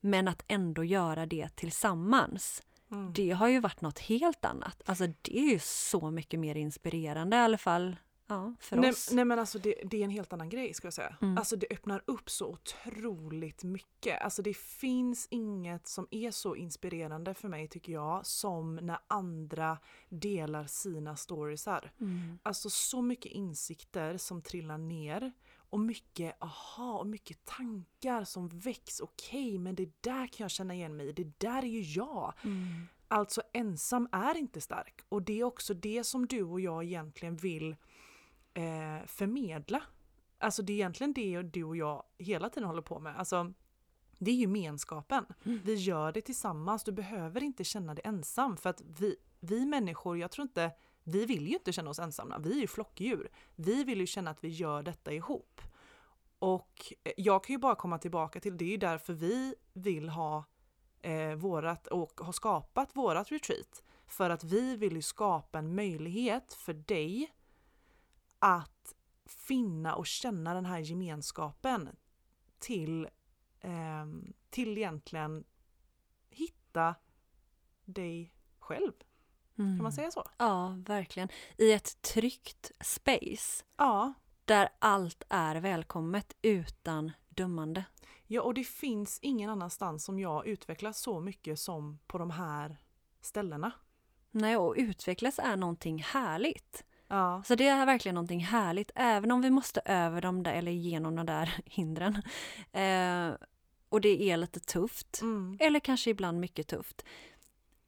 Men 0.00 0.28
att 0.28 0.44
ändå 0.48 0.84
göra 0.84 1.26
det 1.26 1.56
tillsammans. 1.56 2.62
Mm. 2.90 3.12
Det 3.12 3.30
har 3.30 3.48
ju 3.48 3.60
varit 3.60 3.80
något 3.80 3.98
helt 3.98 4.44
annat. 4.44 4.82
Alltså 4.86 5.06
det 5.22 5.38
är 5.38 5.52
ju 5.52 5.58
så 5.62 6.10
mycket 6.10 6.40
mer 6.40 6.54
inspirerande 6.54 7.36
i 7.36 7.40
alla 7.40 7.58
fall 7.58 7.96
ja, 8.30 8.54
för 8.60 8.76
nej, 8.76 8.90
oss. 8.90 9.10
nej 9.12 9.24
men 9.24 9.38
alltså 9.38 9.58
det, 9.58 9.74
det 9.84 9.96
är 10.00 10.04
en 10.04 10.10
helt 10.10 10.32
annan 10.32 10.48
grej 10.48 10.74
ska 10.74 10.86
jag 10.86 10.94
säga. 10.94 11.16
Mm. 11.22 11.38
Alltså 11.38 11.56
det 11.56 11.66
öppnar 11.70 12.02
upp 12.06 12.30
så 12.30 12.46
otroligt 12.46 13.64
mycket. 13.64 14.22
Alltså 14.22 14.42
det 14.42 14.56
finns 14.56 15.26
inget 15.30 15.86
som 15.86 16.08
är 16.10 16.30
så 16.30 16.56
inspirerande 16.56 17.34
för 17.34 17.48
mig 17.48 17.68
tycker 17.68 17.92
jag 17.92 18.26
som 18.26 18.76
när 18.76 18.98
andra 19.06 19.78
delar 20.08 20.66
sina 20.66 21.16
storiesar. 21.16 21.92
Mm. 22.00 22.38
Alltså 22.42 22.70
så 22.70 23.02
mycket 23.02 23.32
insikter 23.32 24.16
som 24.16 24.42
trillar 24.42 24.78
ner 24.78 25.32
och 25.70 25.80
mycket 25.80 26.42
aha 26.42 26.98
och 26.98 27.06
mycket 27.06 27.44
tankar 27.44 28.24
som 28.24 28.48
väcks. 28.48 29.00
Okej, 29.00 29.58
men 29.58 29.74
det 29.74 30.02
där 30.02 30.26
kan 30.26 30.44
jag 30.44 30.50
känna 30.50 30.74
igen 30.74 30.96
mig 30.96 31.08
i. 31.08 31.12
Det 31.12 31.40
där 31.40 31.62
är 31.62 31.68
ju 31.68 31.82
jag. 31.82 32.34
Mm. 32.44 32.86
Alltså 33.08 33.42
ensam 33.52 34.08
är 34.12 34.36
inte 34.36 34.60
stark. 34.60 35.00
Och 35.08 35.22
det 35.22 35.40
är 35.40 35.44
också 35.44 35.74
det 35.74 36.04
som 36.04 36.26
du 36.26 36.42
och 36.42 36.60
jag 36.60 36.84
egentligen 36.84 37.36
vill 37.36 37.76
eh, 38.54 39.06
förmedla. 39.06 39.82
Alltså 40.38 40.62
det 40.62 40.72
är 40.72 40.74
egentligen 40.74 41.12
det 41.12 41.42
du 41.42 41.64
och 41.64 41.76
jag 41.76 42.02
hela 42.18 42.50
tiden 42.50 42.68
håller 42.68 42.82
på 42.82 42.98
med. 42.98 43.18
Alltså 43.18 43.52
det 44.18 44.30
är 44.30 44.34
gemenskapen. 44.34 45.26
Mm. 45.44 45.60
Vi 45.64 45.74
gör 45.74 46.12
det 46.12 46.20
tillsammans. 46.20 46.84
Du 46.84 46.92
behöver 46.92 47.42
inte 47.42 47.64
känna 47.64 47.94
dig 47.94 48.02
ensam 48.04 48.56
för 48.56 48.70
att 48.70 48.82
vi, 48.98 49.16
vi 49.40 49.66
människor, 49.66 50.18
jag 50.18 50.30
tror 50.30 50.42
inte, 50.42 50.70
vi 51.04 51.26
vill 51.26 51.46
ju 51.46 51.54
inte 51.54 51.72
känna 51.72 51.90
oss 51.90 51.98
ensamma. 51.98 52.38
Vi 52.38 52.56
är 52.56 52.60
ju 52.60 52.66
flockdjur. 52.66 53.30
Vi 53.56 53.84
vill 53.84 54.00
ju 54.00 54.06
känna 54.06 54.30
att 54.30 54.44
vi 54.44 54.48
gör 54.48 54.82
detta 54.82 55.12
ihop. 55.12 55.60
Och 56.38 56.92
eh, 57.04 57.12
jag 57.16 57.44
kan 57.44 57.54
ju 57.54 57.58
bara 57.58 57.74
komma 57.74 57.98
tillbaka 57.98 58.40
till 58.40 58.56
det 58.56 58.64
är 58.64 58.70
ju 58.70 58.76
därför 58.76 59.12
vi 59.12 59.54
vill 59.72 60.08
ha 60.08 60.44
eh, 61.02 61.34
vårat 61.34 61.86
och 61.86 62.20
har 62.20 62.32
skapat 62.32 62.96
vårat 62.96 63.32
retreat. 63.32 63.82
För 64.06 64.30
att 64.30 64.44
vi 64.44 64.76
vill 64.76 64.96
ju 64.96 65.02
skapa 65.02 65.58
en 65.58 65.74
möjlighet 65.74 66.52
för 66.52 66.72
dig 66.72 67.30
att 68.40 68.94
finna 69.26 69.94
och 69.94 70.06
känna 70.06 70.54
den 70.54 70.66
här 70.66 70.78
gemenskapen 70.78 71.88
till, 72.58 73.08
eh, 73.60 74.06
till 74.50 74.78
egentligen 74.78 75.44
hitta 76.30 76.94
dig 77.84 78.34
själv. 78.58 78.92
Kan 79.56 79.66
man 79.66 79.78
Mm. 79.80 79.92
säga 79.92 80.10
så? 80.10 80.24
Ja, 80.38 80.76
verkligen. 80.86 81.28
I 81.58 81.72
ett 81.72 82.02
tryggt 82.02 82.70
space 82.80 83.64
Ja. 83.76 84.12
där 84.44 84.68
allt 84.78 85.22
är 85.28 85.56
välkommet 85.56 86.36
utan 86.42 87.12
dömande. 87.28 87.84
Ja, 88.26 88.42
och 88.42 88.54
det 88.54 88.64
finns 88.64 89.18
ingen 89.22 89.50
annanstans 89.50 90.04
som 90.04 90.18
jag 90.18 90.46
utvecklas 90.46 91.00
så 91.00 91.20
mycket 91.20 91.58
som 91.58 91.98
på 92.06 92.18
de 92.18 92.30
här 92.30 92.76
ställena. 93.20 93.72
Nej, 94.30 94.56
och 94.56 94.74
utvecklas 94.78 95.38
är 95.38 95.56
någonting 95.56 96.02
härligt. 96.02 96.84
Ja. 97.10 97.42
Så 97.46 97.54
det 97.54 97.66
är 97.68 97.86
verkligen 97.86 98.14
någonting 98.14 98.40
härligt, 98.44 98.90
även 98.94 99.30
om 99.30 99.40
vi 99.42 99.50
måste 99.50 99.80
över 99.84 100.20
dem 100.20 100.42
där, 100.42 100.52
eller 100.54 100.72
igenom 100.72 101.16
de 101.16 101.26
där 101.26 101.54
hindren. 101.66 102.22
Eh, 102.72 103.30
och 103.88 104.00
det 104.00 104.22
är 104.30 104.36
lite 104.36 104.60
tufft, 104.60 105.20
Mm. 105.22 105.56
eller 105.60 105.80
kanske 105.80 106.10
ibland 106.10 106.40
mycket 106.40 106.66
tufft. 106.68 107.04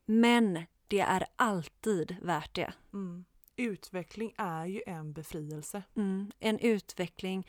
Men 0.05 0.63
det 0.89 1.01
är 1.01 1.27
alltid 1.37 2.17
värt 2.23 2.55
det. 2.55 2.73
Mm. 2.93 3.25
Utveckling 3.57 4.33
är 4.37 4.67
ju 4.67 4.83
en 4.87 5.13
befrielse. 5.13 5.83
Mm. 5.97 6.31
En 6.39 6.59
utveckling 6.59 7.47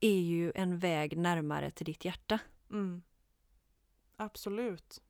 är 0.00 0.20
ju 0.20 0.52
en 0.54 0.78
väg 0.78 1.16
närmare 1.18 1.70
till 1.70 1.86
ditt 1.86 2.04
hjärta. 2.04 2.38
Mm. 2.70 3.02
Absolut. 4.16 5.02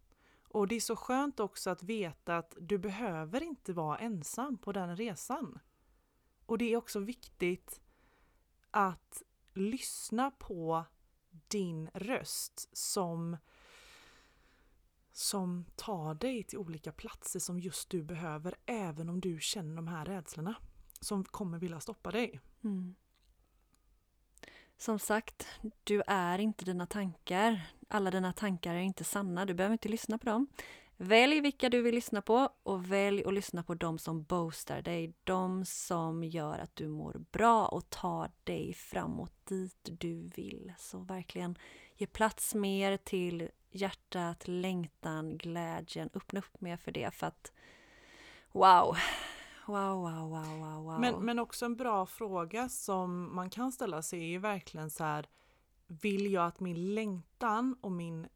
Och 0.53 0.69
det 0.69 0.75
är 0.75 0.81
så 0.81 0.97
skönt 0.97 1.41
också 1.41 1.71
att 1.71 1.83
veta 1.83 2.37
att 2.37 2.57
du 2.61 2.79
behöver 2.79 3.43
inte 3.43 3.73
vara 3.73 3.99
ensam 3.99 4.59
på 4.59 4.73
den 4.73 4.97
resan. 4.97 5.59
Och 6.47 6.59
det 6.59 6.73
är 6.73 6.77
också 6.77 7.01
viktigt 7.01 7.81
att 8.71 9.23
lyssna 9.55 10.31
på 10.31 10.85
din 11.49 11.91
röst 11.95 12.69
som, 12.73 13.37
som 15.13 15.65
tar 15.77 16.15
dig 16.15 16.43
till 16.43 16.59
olika 16.59 16.93
platser 16.93 17.41
som 17.41 17.61
just 17.61 17.91
du 17.91 18.03
behöver 18.03 18.55
även 18.67 19.09
om 19.09 19.21
du 19.21 19.41
känner 19.41 19.77
de 19.77 19.89
här 19.89 20.05
rädslorna 20.05 20.55
som 21.01 21.25
kommer 21.25 21.59
vilja 21.59 21.81
stoppa 21.81 22.11
dig. 22.11 22.41
Mm. 22.65 22.95
Som 24.83 24.99
sagt, 24.99 25.49
du 25.85 26.03
är 26.07 26.39
inte 26.39 26.65
dina 26.65 26.87
tankar. 26.87 27.61
Alla 27.89 28.11
dina 28.11 28.33
tankar 28.33 28.75
är 28.75 28.81
inte 28.81 29.05
sanna. 29.05 29.45
Du 29.45 29.55
behöver 29.55 29.73
inte 29.73 29.89
lyssna 29.89 30.19
på 30.19 30.27
dem. 30.27 30.47
Välj 30.97 31.41
vilka 31.41 31.69
du 31.69 31.83
vill 31.83 31.95
lyssna 31.95 32.23
på 32.23 32.49
och 32.63 32.93
välj 32.93 33.25
att 33.25 33.35
lyssna 33.35 33.63
på 33.63 33.75
dem 33.75 33.99
som 33.99 34.23
boostar 34.23 34.83
dig. 34.83 35.13
De 35.25 35.65
som 35.65 36.25
gör 36.25 36.59
att 36.59 36.77
du 36.77 36.89
mår 36.89 37.25
bra 37.33 37.67
och 37.67 37.91
tar 37.91 38.31
dig 38.45 38.75
framåt 38.75 39.33
dit 39.45 39.89
du 40.01 40.31
vill. 40.37 40.73
Så 40.79 40.99
verkligen 40.99 41.59
ge 41.97 42.07
plats 42.07 42.55
mer 42.55 42.97
till 42.97 43.49
hjärtat, 43.71 44.49
längtan, 44.49 45.39
glädjen. 45.39 46.11
Öppna 46.15 46.39
upp 46.39 46.61
mer 46.61 46.77
för 46.77 46.93
det 46.93 47.15
för 47.15 47.27
att 47.27 47.53
wow, 48.53 48.97
wow, 49.67 50.01
wow, 50.01 50.31
wow, 50.31 50.59
wow, 50.59 50.85
wow. 50.85 51.01
Men, 51.01 51.25
men 51.25 51.39
också 51.39 51.65
en 51.65 51.77
bra 51.77 52.07
fråga 52.07 52.69
som 52.69 53.35
man 53.35 53.51
kan 53.51 53.73
ställa 53.73 54.03
sig 54.03 54.21
är 54.21 54.27
ju 54.27 54.39
verkligen 54.39 54.91
så 54.91 55.05
här 55.05 55.27
Vill 56.01 56.33
jag 56.33 56.47
att 56.47 56.61
min 56.61 56.95
längtan 56.95 57.77
och 57.81 57.93
min, 57.93 58.29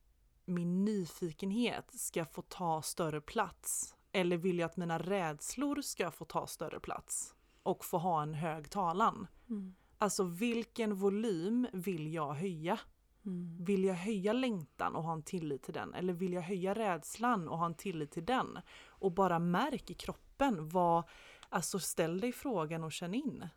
min 0.44 0.84
nyfikenhet 0.84 1.90
ska 2.00 2.24
få 2.24 2.42
ta 2.42 2.82
större 2.82 3.20
plats? 3.20 3.94
Eller 4.12 4.36
vill 4.36 4.58
jag 4.58 4.66
att 4.66 4.76
mina 4.76 4.98
rädslor 4.98 5.80
ska 5.82 6.10
få 6.10 6.24
ta 6.24 6.46
större 6.46 6.80
plats? 6.80 7.34
Och 7.62 7.84
få 7.84 7.98
ha 7.98 8.22
en 8.22 8.34
hög 8.34 8.70
talan? 8.70 9.26
Mm. 9.50 9.74
Alltså 9.98 10.24
vilken 10.24 10.94
volym 10.94 11.66
vill 11.72 12.14
jag 12.14 12.34
höja? 12.34 12.78
Mm. 13.26 13.64
Vill 13.64 13.84
jag 13.84 13.94
höja 13.94 14.32
längtan 14.32 14.96
och 14.96 15.02
ha 15.02 15.12
en 15.12 15.22
tillit 15.22 15.62
till 15.62 15.74
den? 15.74 15.94
Eller 15.94 16.12
vill 16.12 16.32
jag 16.32 16.42
höja 16.42 16.74
rädslan 16.74 17.48
och 17.48 17.58
ha 17.58 17.66
en 17.66 17.74
tillit 17.74 18.10
till 18.10 18.24
den? 18.24 18.58
Och 18.86 19.12
bara 19.12 19.38
märk 19.38 19.90
i 19.90 19.94
kroppen 19.94 20.25
vad, 20.68 21.04
alltså 21.48 21.78
ställ 21.78 22.20
dig 22.20 22.32
frågan 22.32 22.84
och 22.84 22.92
känn 22.92 23.14
in. 23.14 23.48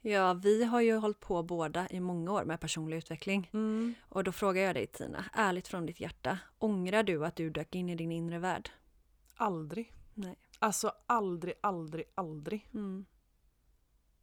Ja, 0.00 0.34
vi 0.34 0.64
har 0.64 0.80
ju 0.80 0.96
hållit 0.96 1.20
på 1.20 1.42
båda 1.42 1.88
i 1.88 2.00
många 2.00 2.32
år 2.32 2.44
med 2.44 2.60
personlig 2.60 2.96
utveckling. 2.96 3.50
Mm. 3.52 3.94
Och 4.08 4.24
då 4.24 4.32
frågar 4.32 4.62
jag 4.62 4.74
dig 4.74 4.86
Tina, 4.86 5.24
ärligt 5.32 5.68
från 5.68 5.86
ditt 5.86 6.00
hjärta, 6.00 6.38
ångrar 6.58 7.02
du 7.02 7.26
att 7.26 7.36
du 7.36 7.50
dök 7.50 7.74
in 7.74 7.88
i 7.88 7.94
din 7.94 8.12
inre 8.12 8.38
värld? 8.38 8.70
Aldrig. 9.36 9.94
Nej. 10.14 10.36
Alltså 10.58 10.92
aldrig, 11.06 11.54
aldrig, 11.60 12.04
aldrig. 12.14 12.68
Mm. 12.74 13.04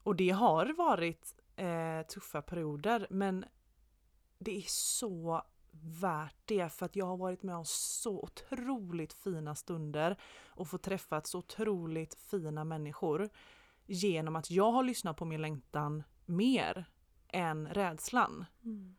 Och 0.03 0.15
det 0.15 0.29
har 0.29 0.73
varit 0.77 1.35
eh, 1.55 2.01
tuffa 2.07 2.41
perioder 2.41 3.07
men 3.09 3.45
det 4.37 4.57
är 4.57 4.65
så 4.67 5.43
värt 5.83 6.35
det 6.45 6.69
för 6.69 6.85
att 6.85 6.95
jag 6.95 7.05
har 7.05 7.17
varit 7.17 7.43
med 7.43 7.55
om 7.55 7.65
så 7.65 8.23
otroligt 8.23 9.13
fina 9.13 9.55
stunder 9.55 10.17
och 10.47 10.67
fått 10.67 10.83
träffa 10.83 11.21
så 11.21 11.39
otroligt 11.39 12.15
fina 12.15 12.63
människor 12.63 13.29
genom 13.85 14.35
att 14.35 14.51
jag 14.51 14.71
har 14.71 14.83
lyssnat 14.83 15.17
på 15.17 15.25
min 15.25 15.41
längtan 15.41 16.03
mer 16.25 16.85
än 17.27 17.67
rädslan. 17.67 18.45
Mm. 18.63 18.95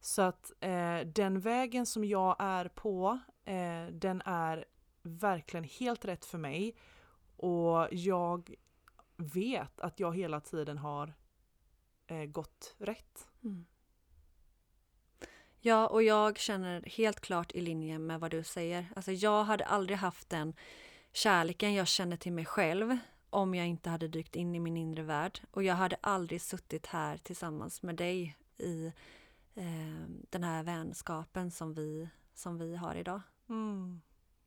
Så 0.00 0.22
att 0.22 0.52
eh, 0.60 1.00
den 1.00 1.40
vägen 1.40 1.86
som 1.86 2.04
jag 2.04 2.36
är 2.38 2.68
på, 2.68 3.18
eh, 3.44 3.86
den 3.92 4.22
är 4.24 4.64
verkligen 5.02 5.64
helt 5.64 6.04
rätt 6.04 6.24
för 6.24 6.38
mig. 6.38 6.76
Och 7.36 7.88
jag 7.90 8.54
vet 9.16 9.80
att 9.80 10.00
jag 10.00 10.16
hela 10.16 10.40
tiden 10.40 10.78
har 10.78 11.14
eh, 12.06 12.24
gått 12.24 12.74
rätt. 12.78 13.28
Mm. 13.44 13.66
Ja, 15.66 15.86
och 15.86 16.02
jag 16.02 16.38
känner 16.38 16.82
helt 16.82 17.20
klart 17.20 17.52
i 17.52 17.60
linje 17.60 17.98
med 17.98 18.20
vad 18.20 18.30
du 18.30 18.44
säger. 18.44 18.86
Alltså 18.96 19.12
jag 19.12 19.44
hade 19.44 19.64
aldrig 19.64 19.98
haft 19.98 20.28
den 20.28 20.54
kärleken 21.12 21.74
jag 21.74 21.86
känner 21.86 22.16
till 22.16 22.32
mig 22.32 22.44
själv 22.44 22.98
om 23.30 23.54
jag 23.54 23.66
inte 23.66 23.90
hade 23.90 24.08
dykt 24.08 24.36
in 24.36 24.54
i 24.54 24.60
min 24.60 24.76
inre 24.76 25.02
värld. 25.02 25.40
Och 25.50 25.62
jag 25.62 25.74
hade 25.74 25.96
aldrig 26.00 26.42
suttit 26.42 26.86
här 26.86 27.16
tillsammans 27.16 27.82
med 27.82 27.96
dig 27.96 28.36
i 28.58 28.86
eh, 29.54 30.06
den 30.30 30.44
här 30.44 30.62
vänskapen 30.62 31.50
som 31.50 31.74
vi, 31.74 32.08
som 32.34 32.58
vi 32.58 32.76
har 32.76 32.94
idag. 32.94 33.20
Mm. 33.48 34.00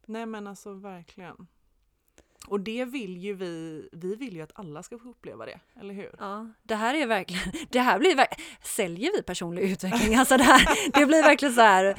Nej 0.06 0.26
men 0.26 0.48
alltså 0.48 0.74
verkligen. 0.74 1.48
Och 2.48 2.60
det 2.60 2.86
vill 2.86 3.18
ju 3.18 3.34
vi, 3.34 3.90
vi 3.92 4.16
vill 4.16 4.36
ju 4.36 4.42
att 4.42 4.52
alla 4.56 4.84
ska 4.84 5.00
få 5.00 5.10
uppleva 5.10 5.46
det, 5.46 5.60
eller 5.80 5.94
hur? 5.94 6.16
Ja, 6.20 6.50
det 6.64 6.76
här 6.76 6.94
är 6.94 7.08
verkligen, 7.08 7.52
det 7.70 7.80
här 7.80 8.00
blir 8.00 8.16
verkligen, 8.16 8.50
säljer 8.64 9.12
vi 9.18 9.24
personlig 9.24 9.72
utveckling? 9.72 10.16
Alltså 10.16 10.38
det 10.38 10.44
här, 10.44 10.92
det 11.00 11.06
blir 11.06 11.22
verkligen 11.24 11.54
så 11.54 11.62
här 11.62 11.94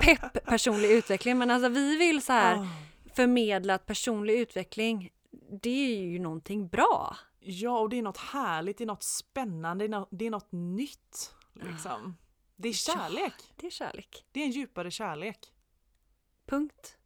pepp 0.00 0.44
personlig 0.46 0.90
utveckling, 0.90 1.38
men 1.38 1.50
alltså 1.50 1.68
vi 1.68 1.96
vill 1.96 2.22
så 2.22 2.32
här 2.32 2.56
Ah. 2.56 2.66
förmedla 3.14 3.74
att 3.74 3.86
personlig 3.86 4.34
utveckling, 4.34 5.10
det 5.62 5.94
är 5.96 6.00
ju 6.00 6.18
någonting 6.18 6.68
bra. 6.68 7.16
Ja, 7.40 7.78
och 7.78 7.88
det 7.88 7.98
är 7.98 8.02
något 8.02 8.16
härligt, 8.18 8.78
det 8.78 8.84
är 8.84 8.86
något 8.86 9.02
spännande, 9.02 9.84
det 9.84 9.86
är 9.86 9.98
något, 9.98 10.08
det 10.10 10.26
är 10.26 10.30
något 10.30 10.52
nytt. 10.52 11.34
Liksom. 11.52 12.16
Det 12.56 12.68
är 12.68 12.72
kärlek. 12.72 13.32
Det 13.56 13.66
är 13.66 13.70
kärlek. 13.70 14.24
Det 14.32 14.40
är 14.40 14.44
en 14.44 14.50
djupare 14.50 14.90
kärlek. 14.90 15.38
Punkt. 16.46 16.96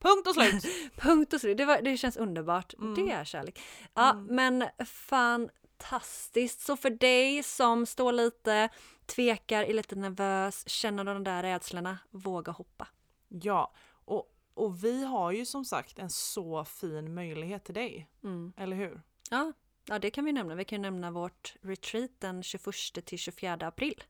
Punkt 0.00 0.26
och 0.28 0.34
slut! 0.34 0.64
Punkt 0.96 1.32
och 1.32 1.40
slut. 1.40 1.56
Det, 1.56 1.64
var, 1.64 1.82
det 1.82 1.96
känns 1.96 2.16
underbart. 2.16 2.74
Mm. 2.74 2.94
Det 2.94 3.12
är 3.12 3.24
kärlek. 3.24 3.60
Ja, 3.94 4.10
Mm. 4.10 4.24
men 4.36 4.64
fantastiskt. 4.86 6.60
Så 6.60 6.76
för 6.76 6.90
dig 6.90 7.42
som 7.42 7.86
står 7.86 8.12
lite, 8.12 8.68
tvekar, 9.06 9.64
är 9.64 9.74
lite 9.74 9.96
nervös, 9.96 10.68
känner 10.68 11.04
de 11.04 11.24
där 11.24 11.42
rädslorna, 11.42 11.98
våga 12.10 12.52
hoppa. 12.52 12.88
Ja, 13.28 13.72
och, 14.04 14.34
och 14.54 14.84
vi 14.84 15.04
har 15.04 15.32
ju 15.32 15.46
som 15.46 15.64
sagt 15.64 15.98
en 15.98 16.10
så 16.10 16.64
fin 16.64 17.14
möjlighet 17.14 17.64
till 17.64 17.74
dig. 17.74 18.10
Mm. 18.24 18.52
Eller 18.56 18.76
hur? 18.76 19.02
Ja, 19.30 19.52
Ja, 19.84 19.98
det 19.98 20.10
kan 20.10 20.24
vi 20.24 20.32
nämna. 20.32 20.54
Vi 20.54 20.64
kan 20.64 20.82
nämna 20.82 21.10
vårt 21.10 21.54
retreat 21.62 22.10
den 22.18 22.42
21 22.42 22.64
till 23.04 23.18
24 23.18 23.52
april. 23.60 24.02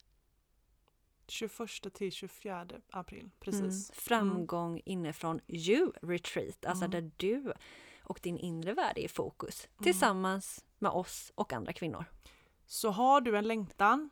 21 1.31 1.91
till 1.95 2.13
24 2.13 2.67
april, 2.91 3.19
Mm. 3.21 3.31
precis. 3.41 3.91
Framgång 3.95 4.81
inifrån 4.85 5.41
you 5.49 5.93
retreat, 6.03 6.65
alltså 6.67 6.85
Mm. 6.85 6.91
där 6.91 7.11
du 7.17 7.53
och 8.05 8.21
din 8.23 8.39
inre 8.39 8.75
värld 8.75 8.99
är 8.99 9.03
i 9.03 9.09
fokus 9.09 9.69
Mm. 9.73 9.83
tillsammans 9.85 10.65
med 10.79 10.91
oss 10.91 11.33
och 11.35 11.53
andra 11.53 11.73
kvinnor. 11.73 12.05
Så 12.67 12.91
har 12.91 13.21
du 13.21 13.37
en 13.39 13.49
längtan, 13.49 14.11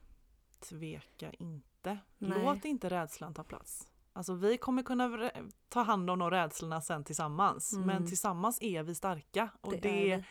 tveka 0.61 1.33
inte. 1.33 1.99
Nej. 2.19 2.43
Låt 2.45 2.65
inte 2.65 2.89
rädslan 2.91 3.35
ta 3.35 3.45
plats. 3.45 3.89
Alltså 4.13 4.35
vi 4.35 4.57
kommer 4.59 4.83
kunna 4.83 5.31
ta 5.69 5.83
hand 5.83 6.11
om 6.11 6.19
de 6.19 6.31
rädslorna 6.31 6.81
sen 6.81 7.05
tillsammans. 7.05 7.73
Mm. 7.73 7.87
Men 7.87 8.07
tillsammans 8.07 8.59
är 8.63 8.83
vi 8.83 8.95
starka. 8.95 9.51
Och 9.61 9.73
Det 9.73 9.79
det, 9.81 10.25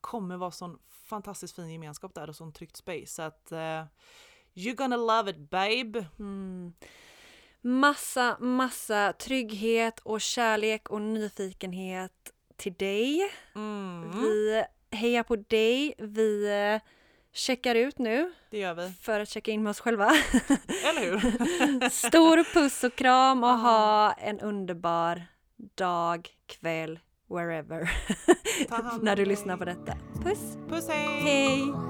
kommer 0.00 0.36
vara 0.36 0.50
sån 0.50 0.78
fantastiskt 0.88 1.54
fin 1.56 1.70
gemenskap 1.70 2.14
där 2.14 2.28
och 2.28 2.36
sån 2.36 2.52
tryggt 2.52 2.76
space. 2.76 3.06
Så 3.06 3.22
att 3.22 3.52
eh, 3.52 3.84
you're 4.58 4.74
gonna 4.74 4.96
love 4.96 5.30
it 5.30 5.50
babe. 5.50 6.04
Mm. 6.18 6.72
Massa, 7.60 8.36
massa 8.40 9.12
trygghet 9.12 9.98
och 9.98 10.20
kärlek 10.20 10.88
och 10.90 11.02
nyfikenhet 11.02 12.12
till 12.56 12.74
dig. 12.74 13.30
Mm. 13.54 14.10
Vi 14.22 14.64
hejar 14.90 15.22
på 15.22 15.36
dig. 15.36 15.94
Vi 15.98 16.48
eh, 16.74 16.88
checkar 17.32 17.74
ut 17.74 17.98
nu 17.98 18.32
Det 18.50 18.58
gör 18.58 18.74
vi. 18.74 18.92
för 19.02 19.20
att 19.20 19.28
checka 19.28 19.50
in 19.50 19.62
med 19.62 19.70
oss 19.70 19.80
själva. 19.80 20.06
Eller 20.84 21.00
hur? 21.10 21.88
Stor 22.08 22.54
puss 22.54 22.84
och 22.84 22.94
kram 22.94 23.44
och 23.44 23.58
ha 23.58 24.12
en 24.12 24.40
underbar 24.40 25.22
dag, 25.74 26.28
kväll, 26.46 26.98
wherever. 27.30 27.90
När 29.02 29.16
du 29.16 29.24
lyssnar 29.24 29.56
på 29.56 29.64
detta. 29.64 29.92
Puss! 30.24 30.56
Puss 30.68 30.88
hej! 30.88 31.20
Hej! 31.22 31.87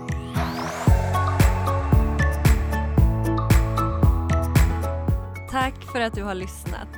Tack 5.59 5.85
för 5.93 6.01
att 6.01 6.15
du 6.15 6.23
har 6.23 6.35
lyssnat. 6.35 6.89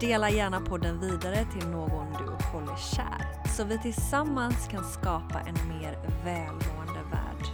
Dela 0.00 0.30
gärna 0.30 0.60
podden 0.60 1.00
vidare 1.00 1.46
till 1.52 1.68
någon 1.68 2.12
du 2.12 2.44
håller 2.46 2.76
kär 2.76 3.48
så 3.56 3.64
vi 3.64 3.78
tillsammans 3.78 4.68
kan 4.70 4.84
skapa 4.84 5.40
en 5.40 5.68
mer 5.68 5.98
välmående 6.24 7.00
värld. 7.12 7.46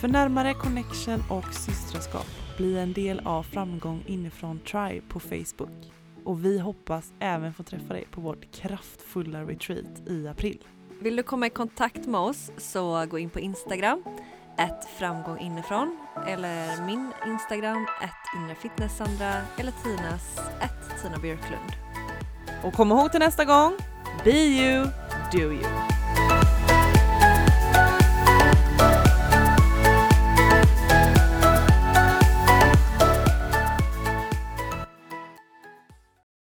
För 0.00 0.08
närmare 0.08 0.54
connection 0.54 1.22
och 1.30 1.54
systraskap, 1.54 2.26
bli 2.56 2.78
en 2.78 2.92
del 2.92 3.20
av 3.24 3.42
Framgång 3.42 4.04
inifrån 4.06 4.60
Tribe 4.60 5.02
på 5.08 5.20
Facebook. 5.20 5.92
Och 6.24 6.44
vi 6.44 6.58
hoppas 6.58 7.12
även 7.18 7.54
få 7.54 7.62
träffa 7.62 7.94
dig 7.94 8.06
på 8.10 8.20
vårt 8.20 8.52
kraftfulla 8.52 9.42
retreat 9.42 10.08
i 10.08 10.28
april. 10.28 10.58
Vill 11.00 11.16
du 11.16 11.22
komma 11.22 11.46
i 11.46 11.50
kontakt 11.50 12.06
med 12.06 12.20
oss 12.20 12.50
så 12.56 13.06
gå 13.06 13.18
in 13.18 13.30
på 13.30 13.40
Instagram, 13.40 14.02
ett 14.58 14.84
framgång 14.98 15.38
inifrån 15.38 15.98
eller 16.26 16.86
min 16.86 17.12
Instagram, 17.26 17.86
ett 18.02 18.40
inrefitnesssandra 18.42 19.34
eller 19.56 19.72
Tinas, 19.82 20.38
ett 20.60 21.02
Tina 21.02 21.18
Björklund. 21.18 21.72
Och 22.64 22.72
kom 22.74 22.90
ihåg 22.90 23.10
till 23.10 23.20
nästa 23.20 23.44
gång, 23.44 23.76
be 24.24 24.30
you, 24.30 24.86
do 25.32 25.38
you. 25.38 25.97